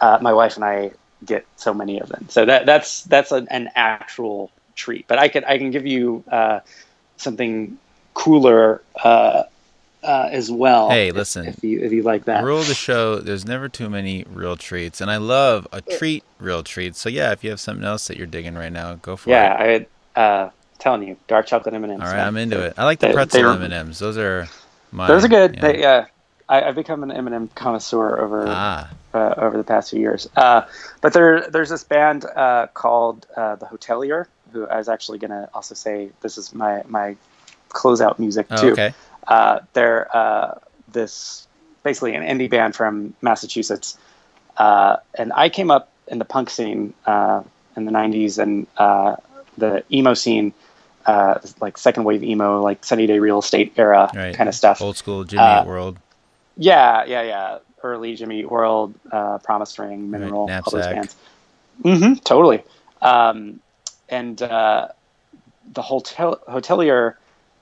[0.00, 0.90] uh, my wife and I
[1.24, 2.26] get so many of them.
[2.30, 5.06] So that that's that's an, an actual treat.
[5.08, 6.60] But I can I can give you uh,
[7.18, 7.76] something
[8.14, 9.42] cooler uh,
[10.02, 10.88] uh, as well.
[10.88, 11.46] Hey, if- listen.
[11.46, 12.42] if you if you like that.
[12.44, 16.24] Rule of the show: There's never too many real treats, and I love a treat,
[16.38, 16.98] real treats.
[16.98, 19.62] So yeah, if you have something else that you're digging right now, go for Yeah,
[19.64, 19.90] it.
[20.16, 22.02] Yeah, I uh, telling you, dark chocolate M and M's.
[22.04, 22.74] All right, I'm into it.
[22.78, 23.98] I like the They- pretzel M and M's.
[23.98, 24.48] Those are
[24.92, 25.06] my.
[25.08, 25.56] Those are good.
[25.56, 25.60] Yeah.
[25.60, 26.06] They, yeah,
[26.48, 30.00] I, I've become an M and M connoisseur over ah, uh, over the past few
[30.00, 30.28] years.
[30.36, 30.62] Uh,
[31.00, 35.48] but there, there's this band uh, called uh, the Hotelier, who I was actually gonna
[35.54, 37.16] also say this is my my
[37.70, 38.72] closeout music oh, too.
[38.72, 38.94] okay.
[39.26, 41.46] Uh, they're uh, this
[41.82, 43.96] basically an indie band from Massachusetts,
[44.56, 47.42] uh, and I came up in the punk scene uh,
[47.76, 49.16] in the '90s and uh,
[49.58, 50.52] the emo scene,
[51.06, 54.34] uh, like second wave emo, like Sunny Day Real Estate era Right.
[54.34, 54.80] kind of stuff.
[54.80, 55.98] Old school Jimmy Eat World.
[56.56, 57.58] Yeah, yeah, yeah.
[57.82, 61.14] Early Jimmy Eat World, uh, Promise Ring, Mineral, all those bands.
[61.82, 62.64] hmm totally.
[63.00, 63.60] Um,
[64.08, 64.88] and uh,
[65.72, 67.14] the hotel hotelier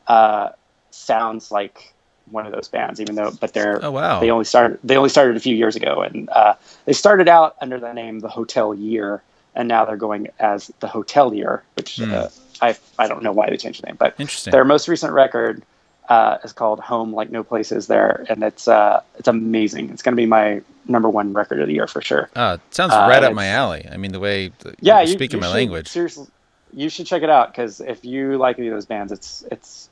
[0.06, 0.50] uh,
[0.90, 1.92] sounds like
[2.30, 4.20] one of those bands, even though, but they're Oh wow.
[4.20, 7.56] they only started they only started a few years ago, and uh, they started out
[7.60, 9.22] under the name the Hotel Year,
[9.54, 12.12] and now they're going as the Hotelier, which Hmm.
[12.12, 12.28] uh,
[12.60, 14.50] I I don't know why they changed the name, but Interesting.
[14.52, 15.62] their most recent record
[16.08, 19.90] uh, is called Home Like No Place Is There, and it's uh, it's amazing.
[19.90, 22.28] It's going to be my number one record of the year for sure.
[22.36, 23.86] Oh, it sounds Uh, right up my alley.
[23.90, 25.88] I mean, the way th- Yeah, you're you, speaking you my should- language.
[25.88, 26.26] Seriously,
[26.72, 29.88] you should check it out because if you like any of those bands, it's it's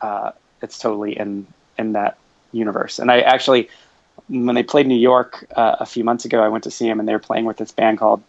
[0.00, 1.46] uh, it's totally in
[1.78, 2.18] in that
[2.52, 2.98] universe.
[2.98, 3.68] And I actually,
[4.28, 7.00] when they played New York uh, a few months ago, I went to see them,
[7.00, 8.22] and they were playing with this band called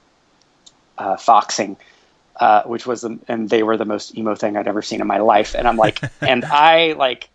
[0.97, 1.77] uh, Foxing.
[2.39, 5.05] Uh, which was, the, and they were the most emo thing I'd ever seen in
[5.05, 5.53] my life.
[5.53, 7.29] And I'm like, and I like,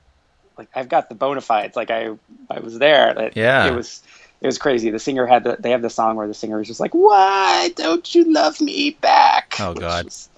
[0.59, 1.77] like I've got the bona fides.
[1.77, 2.11] Like I,
[2.51, 3.17] I was there.
[3.17, 3.69] It, Yeah.
[3.69, 4.03] it was,
[4.41, 4.91] it was crazy.
[4.91, 7.71] The singer had the, they have the song where the singer is just like, "Why
[7.77, 10.07] don't you love me back?" Oh, God.
[10.07, 10.29] was-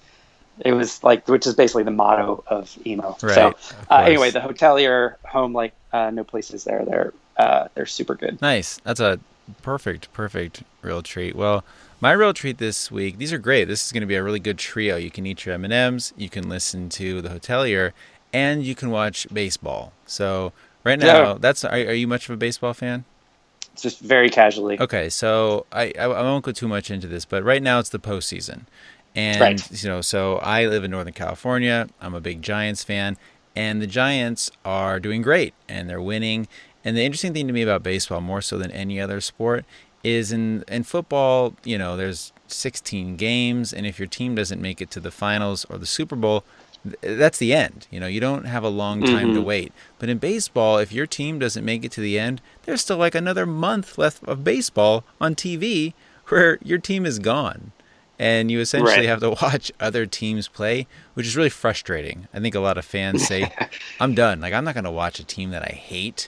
[0.65, 3.17] it was like, which is basically the motto of emo.
[3.21, 6.83] Right, So, of uh, anyway, the hotelier home, like uh, no places there.
[6.85, 8.41] They're uh, they're super good.
[8.41, 8.79] Nice.
[8.83, 9.19] That's a
[9.61, 11.35] perfect, perfect real treat.
[11.35, 11.63] Well,
[12.01, 13.17] my real treat this week.
[13.17, 13.65] These are great.
[13.67, 14.95] This is going to be a really good trio.
[14.97, 16.13] You can eat your M and M's.
[16.17, 17.91] You can listen to the Hotelier,
[18.33, 19.93] and you can watch baseball.
[20.05, 20.51] So
[20.83, 21.37] right now, Yeah.
[21.39, 21.63] that's.
[21.65, 23.05] Are, are you much of a baseball fan?
[23.75, 24.77] Just very casually.
[24.79, 27.87] Okay, so I, I I won't go too much into this, but right now it's
[27.89, 28.61] the postseason,
[29.19, 29.83] and Right.
[29.83, 31.87] you know, so I live in Northern California.
[32.01, 33.17] I'm a big Giants fan,
[33.55, 36.47] and the Giants are doing great, and they're winning.
[36.85, 39.65] And the interesting thing to me about baseball, more so than any other sport,
[40.03, 41.53] is in in football.
[41.65, 45.65] You know, there's 16 games, and if your team doesn't make it to the finals
[45.69, 46.43] or the Super Bowl,
[46.83, 47.85] th- that's the end.
[47.91, 49.43] You know, you don't have a long time to Mhm.
[49.43, 49.73] wait.
[49.99, 53.13] But in baseball, if your team doesn't make it to the end, there's still like
[53.15, 55.93] another month left of baseball on TV
[56.29, 57.71] where your team is gone.
[58.19, 59.07] And you essentially Right.
[59.07, 62.27] have to watch other teams play, which is really frustrating.
[62.33, 63.51] I think a lot of fans say,
[63.99, 64.41] I'm done.
[64.41, 66.27] Like, I'm not going to watch a team that I hate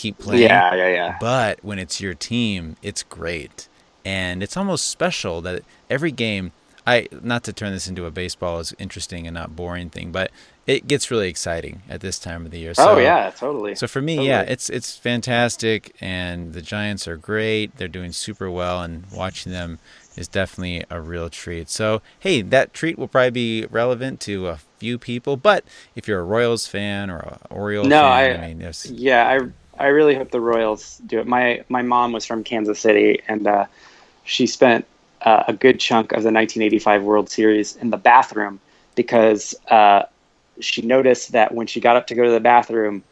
[0.00, 0.42] keep playing.
[0.42, 1.16] Yeah, yeah, yeah.
[1.20, 3.68] But when it's your team, it's great.
[4.04, 6.52] And it's almost special that every game,
[6.86, 10.30] I not to turn this into a baseball is interesting and not boring thing, but
[10.66, 12.74] it gets really exciting at this time of the year.
[12.74, 13.74] So, oh yeah, totally.
[13.74, 14.28] So for me, Totally.
[14.28, 17.76] yeah, it's it's fantastic and the Giants are great.
[17.76, 19.78] They're doing super well and watching them
[20.16, 21.68] is definitely a real treat.
[21.70, 26.20] So, hey, that treat will probably be relevant to a few people, but if you're
[26.20, 29.86] a Royals fan or a Oriole No, fan, I- I mean, there's Yeah, I I
[29.88, 31.26] really hope the Royals do it.
[31.26, 33.64] My my mom was from Kansas City, and uh,
[34.24, 34.84] she spent
[35.22, 38.60] uh, a good chunk of the 1985 World Series in the bathroom
[38.94, 40.02] because uh,
[40.60, 43.02] she noticed that when she got up to go to the bathroom,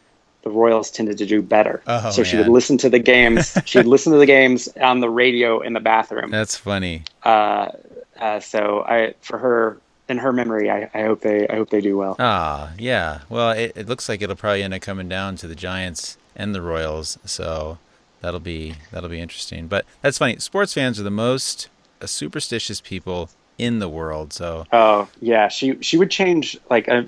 [0.41, 1.81] the Royals tended to do better.
[1.85, 3.57] Oh, so she would listen to the games.
[3.65, 6.31] she would listen to the games on the radio in the bathroom.
[6.31, 7.03] That's funny.
[7.23, 7.71] Uh,
[8.19, 9.77] uh, so I, for her,
[10.07, 12.15] in her memory, I, I hope they, I hope they do well.
[12.19, 13.21] Ah, yeah.
[13.29, 16.55] Well, it, it looks like it'll probably end up coming down to the Giants and
[16.55, 17.77] the Royals, so
[18.21, 19.67] that'll be that'll be interesting.
[19.67, 20.37] But that's funny.
[20.37, 21.67] Sports fans are the most
[22.05, 23.29] superstitious people
[23.59, 24.33] in the world.
[24.33, 27.03] So Oh yeah, she she would change like uh,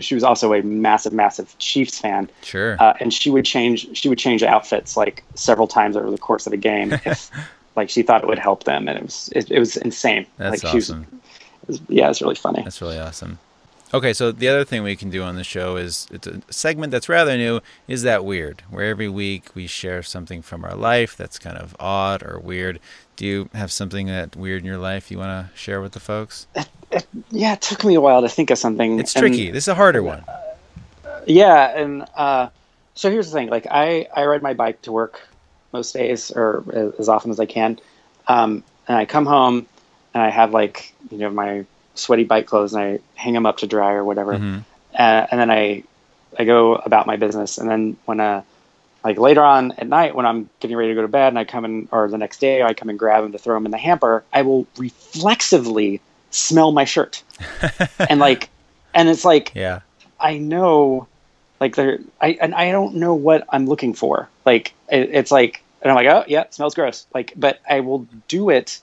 [0.00, 2.76] she was also a massive massive Chiefs fan, sure.
[2.80, 6.46] uh, and she would change she would change outfits like several times over the course
[6.46, 7.30] of the game if
[7.76, 10.26] like she thought it would help them, and it was it, it was insane.
[10.38, 11.06] That's like she was, awesome.
[11.62, 12.62] it was, yeah, it's really funny.
[12.62, 13.38] That's really awesome.
[13.92, 16.92] Okay, so the other thing we can do on the show is it's a segment
[16.92, 17.60] that's rather new.
[17.88, 18.62] Is that weird?
[18.70, 22.78] Where every week we share something from our life that's kind of odd or weird.
[23.20, 26.00] Do you have something that weird in your life you want to share with the
[26.00, 26.46] folks?
[26.90, 28.98] It, yeah, it took me a while to think of something.
[28.98, 29.50] It's and- tricky.
[29.50, 30.24] This is a harder one.
[31.26, 32.48] Yeah, and uh,
[32.94, 35.20] so here's the thing: like I I ride my bike to work
[35.70, 36.64] most days or
[36.98, 37.78] as often as I can,
[38.26, 39.66] um, and I come home
[40.14, 41.66] and I have like you know my
[41.96, 44.64] sweaty bike clothes and I hang them up to dry or whatever, Mhm.
[44.98, 45.84] uh, and then I
[46.38, 48.40] I go about my business, and then when uh
[49.04, 51.44] like later on at night when I'm getting ready to go to bed and I
[51.44, 53.70] come in or the next day I come and grab them to throw them in
[53.70, 57.22] the hamper, I will reflexively smell my shirt,
[57.98, 58.48] and like,
[58.94, 59.80] and it's like Yeah.
[60.18, 61.08] I know,
[61.60, 64.28] like there, I and I don't know what I'm looking for.
[64.44, 67.06] Like it, it's like, and I'm like, oh yeah, smells gross.
[67.14, 68.80] Like, but I will do it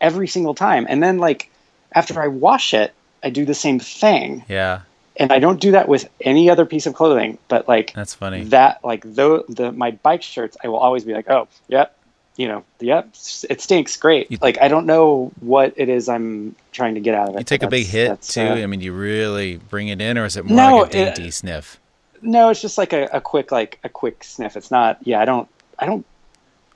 [0.00, 1.50] every single time, and then like
[1.92, 2.92] after I wash it,
[3.22, 4.80] I do the same thing, Yeah.
[5.18, 7.38] And I don't do that with any other piece of clothing.
[7.48, 8.44] But like That's funny.
[8.44, 11.92] that, like though the my bike shirts, I will always be like, oh yep.
[12.38, 13.08] You know, yep,
[13.48, 13.96] it stinks.
[13.96, 14.30] Great.
[14.30, 17.38] You- like I don't know what it is I'm trying to get out of it.
[17.38, 18.42] You take a big hit too.
[18.42, 21.18] uh, I mean, you really bring it in, or is it more No, like a
[21.22, 21.80] it- sniff?
[22.20, 24.54] No, it's just like a, a quick like a quick sniff.
[24.54, 24.98] It's not.
[25.02, 25.48] Yeah, I don't.
[25.78, 26.04] I don't.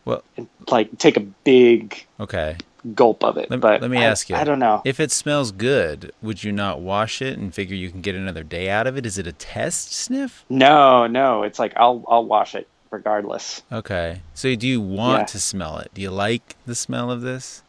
[0.06, 0.22] Well-
[0.70, 2.56] like take a big Okay.
[2.94, 3.50] Gulp of it.
[3.50, 4.36] Let- but let me I- ask you.
[4.36, 4.82] I don't know.
[4.84, 8.42] If it smells good, would you not wash it and figure you can get another
[8.42, 9.04] day out of it?
[9.06, 10.44] Is it a test sniff?
[10.48, 11.42] No, no.
[11.42, 13.62] It's like I'll I'll wash it regardless.
[13.72, 14.20] Okay.
[14.34, 15.26] So do you want Yeah.
[15.26, 15.90] to smell it?
[15.94, 17.62] Do you like the smell of this?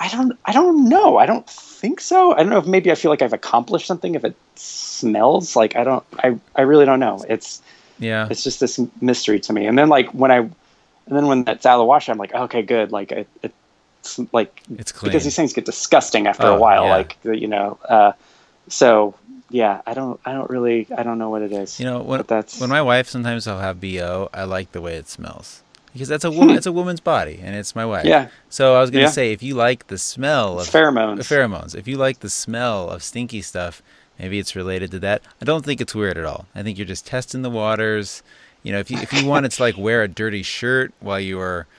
[0.00, 0.38] I don't.
[0.44, 1.16] I don't know.
[1.18, 2.32] I don't think so.
[2.32, 5.74] I don't know if maybe I feel like I've accomplished something if it smells like
[5.76, 6.04] I don't.
[6.18, 7.24] I I really don't know.
[7.28, 7.60] It's
[7.98, 8.28] Yeah.
[8.30, 9.66] it's just this mystery to me.
[9.66, 10.52] And then like when I, and
[11.16, 12.92] then when that's out of the washer, I'm like, okay, good.
[12.92, 13.54] Like it, it's
[14.32, 15.10] like It's clean.
[15.12, 16.84] because these things get disgusting after Oh, a while.
[16.84, 16.90] yeah.
[16.90, 18.12] Like you know, uh,
[18.68, 19.14] so
[19.50, 21.80] yeah, I don't, I don't really, I don't know what it is.
[21.80, 24.80] You know, when but that's when my wife sometimes I'll have BO, I like the
[24.80, 25.62] way it smells.
[25.92, 28.04] Because that's a woman it's a woman's body and it's my wife.
[28.06, 29.10] yeah, So I was gonna Yeah.
[29.10, 31.20] say if you like the smell it's of pheromones.
[31.20, 33.82] pheromones, if you like the smell of stinky stuff,
[34.18, 35.22] maybe it's related to that.
[35.40, 36.46] I don't think it's weird at all.
[36.54, 38.22] I think you're just testing the waters.
[38.62, 41.40] You know, if you if you wanted to like wear a dirty shirt while you
[41.40, 41.74] are uh,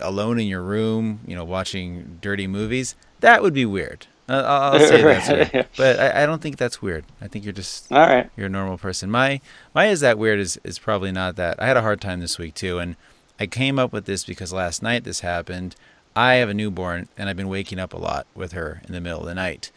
[0.00, 4.06] alone in your room, you know, watching dirty movies, that would be weird.
[4.28, 5.68] Uh, I'll, I'll say that's weird.
[5.76, 7.04] But I, I don't think that's weird.
[7.20, 8.30] I think you're just All right.
[8.36, 9.10] you're a normal person.
[9.10, 9.40] My
[9.74, 11.60] my is that weird is is probably not that.
[11.62, 12.96] I had a hard time this week too, and
[13.38, 15.76] I came up with this because last night this happened.
[16.16, 19.00] I have a newborn, and I've been waking up a lot with her in the
[19.00, 19.72] middle of the night,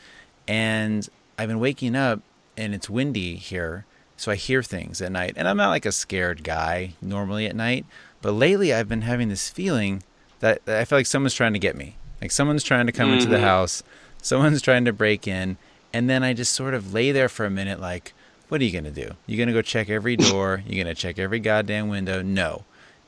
[0.48, 2.22] and I've been waking up,
[2.56, 3.86] and it's windy here,
[4.18, 5.34] so I hear things at night.
[5.38, 7.86] And I'm not like a scared guy normally at night,
[8.22, 10.04] but lately I've been having this feeling
[10.40, 13.12] that, that I feel like someone's trying to get me, like someone's trying to come
[13.14, 13.42] into the Mhm.
[13.42, 13.84] house,
[14.22, 15.58] someone's trying to break in,
[15.94, 18.14] and then I just sort of lay there for a minute, like
[18.50, 19.12] what are you gonna do?
[19.26, 20.64] You're gonna go check every door.
[20.66, 22.22] You're gonna check every goddamn window.
[22.22, 22.64] No.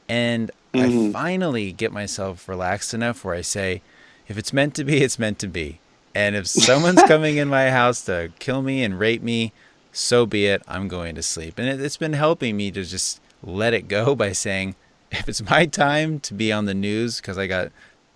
[0.07, 1.11] And I Mhm.
[1.11, 3.81] finally get myself relaxed enough where I say,
[4.27, 5.79] if it's meant to be, it's meant to be.
[6.13, 9.51] And if someone's coming in my house to kill me and rape me,
[9.99, 10.63] so be it.
[10.67, 11.59] I'm going to sleep.
[11.59, 14.75] And it, it's been helping me to just let it go by saying,
[15.11, 17.71] if it's my time to be on the news because I got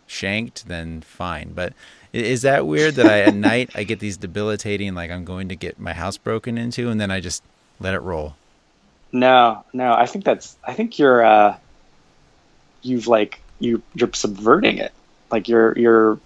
[0.07, 1.53] shanked, then fine.
[1.53, 1.73] But
[2.13, 5.55] is that weird that I at night I get these debilitating like I'm going to
[5.55, 7.43] get my house broken into and then I just
[7.79, 8.35] let it roll?
[9.11, 9.93] No, no.
[9.93, 10.57] I think that's.
[10.63, 11.23] I think you're.
[11.23, 11.57] uh
[12.81, 13.81] You've like you.
[13.93, 14.93] You're subverting it.
[15.31, 16.19] Like you're you're.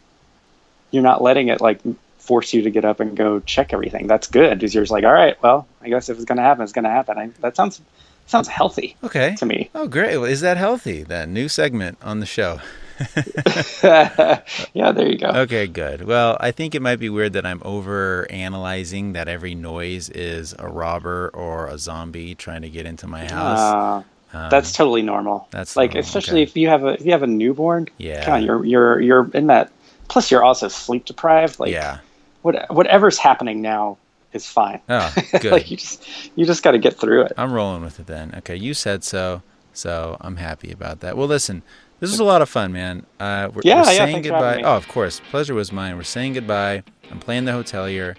[0.91, 1.82] You're not letting it like
[2.28, 4.05] force you to get up and go check everything.
[4.07, 4.59] That's good.
[4.59, 6.89] Because you're just like, all right, well, I guess if it's gonna happen, it's gonna
[6.91, 7.17] happen.
[7.17, 7.82] I, that sounds
[8.25, 9.36] sounds healthy Okay.
[9.38, 9.69] to me.
[9.73, 10.17] Oh, great.
[10.17, 12.59] Well, is that healthy That New segment on the show.
[13.84, 15.28] yeah, there you go.
[15.30, 16.01] Okay, good.
[16.03, 20.55] Well, I think it might be weird that I'm over analyzing that every noise is
[20.57, 23.59] a robber or a zombie trying to get into my house.
[23.59, 24.03] Uh,
[24.34, 25.47] Um, that's totally normal.
[25.51, 26.49] that's like, normal, especially okay.
[26.51, 27.88] if you have a if you have a newborn.
[27.97, 28.36] Yeah.
[28.38, 29.71] You're you're you're in that.
[30.09, 31.59] Plus, you're also sleep deprived.
[31.59, 31.99] Like, yeah.
[32.47, 33.97] What whatever's happening now
[34.31, 34.79] is fine.
[34.89, 35.51] Oh, good.
[35.51, 37.33] like you just you just got to get through it.
[37.37, 38.33] I'm rolling with it then.
[38.37, 39.41] Okay, you said so,
[39.73, 41.17] so I'm happy about that.
[41.17, 41.61] Well, listen,
[41.99, 43.05] this was a lot of fun, man.
[43.19, 44.61] Uh, we're, Yeah, we're yeah, saying goodbye.
[44.61, 45.97] Oh, of course, pleasure was mine.
[45.97, 46.83] We're saying goodbye.
[47.11, 48.15] I'm playing the hotelier,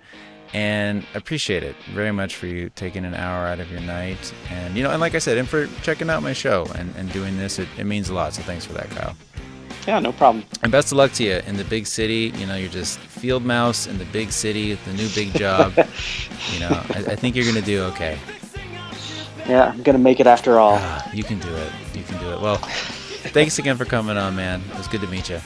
[0.53, 4.77] and appreciate it very much for you taking an hour out of your night, and
[4.77, 7.39] you know, and like I said, and for checking out my show and, and doing
[7.39, 7.59] this.
[7.59, 8.35] It, it means a lot.
[8.35, 9.17] So thanks for that, Kyle.
[9.89, 10.45] Yeah, no problem.
[10.63, 12.31] And best of luck to you in the big city.
[12.37, 15.73] You know, you're just field mouse in the big city, the new big job.
[16.53, 18.19] you know, I, I think you're gonna do okay.
[19.49, 20.77] Yeah, I'm gonna make it after all.
[20.79, 21.73] Ah, you can do it.
[21.95, 22.39] You can do it.
[22.39, 22.59] Well,
[23.33, 24.61] thanks again for coming on, man.
[24.73, 25.41] It was good to meet you.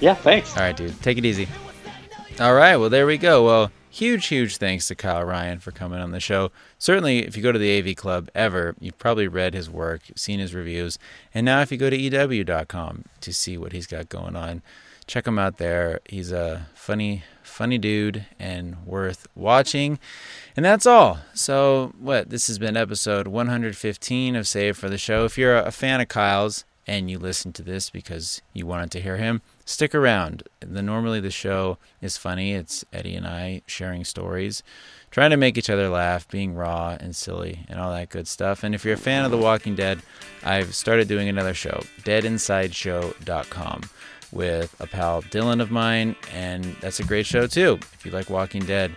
[0.00, 0.56] Yeah, thanks.
[0.56, 1.00] All right, dude.
[1.00, 1.46] Take it easy.
[2.40, 2.76] All right.
[2.76, 3.44] Well, there we go.
[3.44, 6.52] Well, huge, huge thanks to Kyle Ryan for coming on the show.
[6.78, 10.38] Certainly, if you go to the AV Club ever, you've probably read his work, seen
[10.38, 10.98] his reviews.
[11.32, 14.62] And now, if you go to EW.com to see what he's got going on,
[15.06, 16.00] check him out there.
[16.04, 19.98] He's a funny, funny dude and worth watching.
[20.56, 21.20] And that's all.
[21.32, 22.28] So, what?
[22.28, 25.24] This has been episode 115 of Save for the Show.
[25.24, 29.00] If you're a fan of Kyle's and you listen to this because you wanted to
[29.00, 30.44] hear him, stick around.
[30.60, 32.54] The normally the show is funny.
[32.54, 34.62] It's Eddie and I sharing stories,
[35.10, 38.64] trying to make each other laugh, being raw and silly and all that good stuff.
[38.64, 40.00] And if you're a fan of The Walking Dead,
[40.42, 43.82] I've started doing another show, deadinsideshow.com
[44.32, 47.78] with a pal Dylan of mine, and that's a great show too.
[47.92, 48.96] If you like Walking Dead,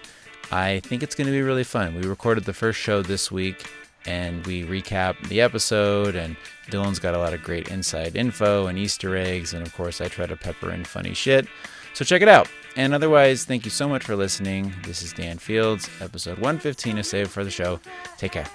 [0.52, 1.96] I think it's going to be really fun.
[1.96, 3.70] We recorded the first show this week
[4.06, 6.36] and we recap the episode and
[6.70, 10.08] Dylan's got a lot of great inside info and Easter eggs and of course I
[10.08, 11.48] try to pepper in funny shit.
[11.94, 12.48] So check it out.
[12.76, 14.74] And otherwise, thank you so much for listening.
[14.86, 17.80] This is Dan Fields, episode 115 of Save for the Show.
[18.18, 18.48] Take care.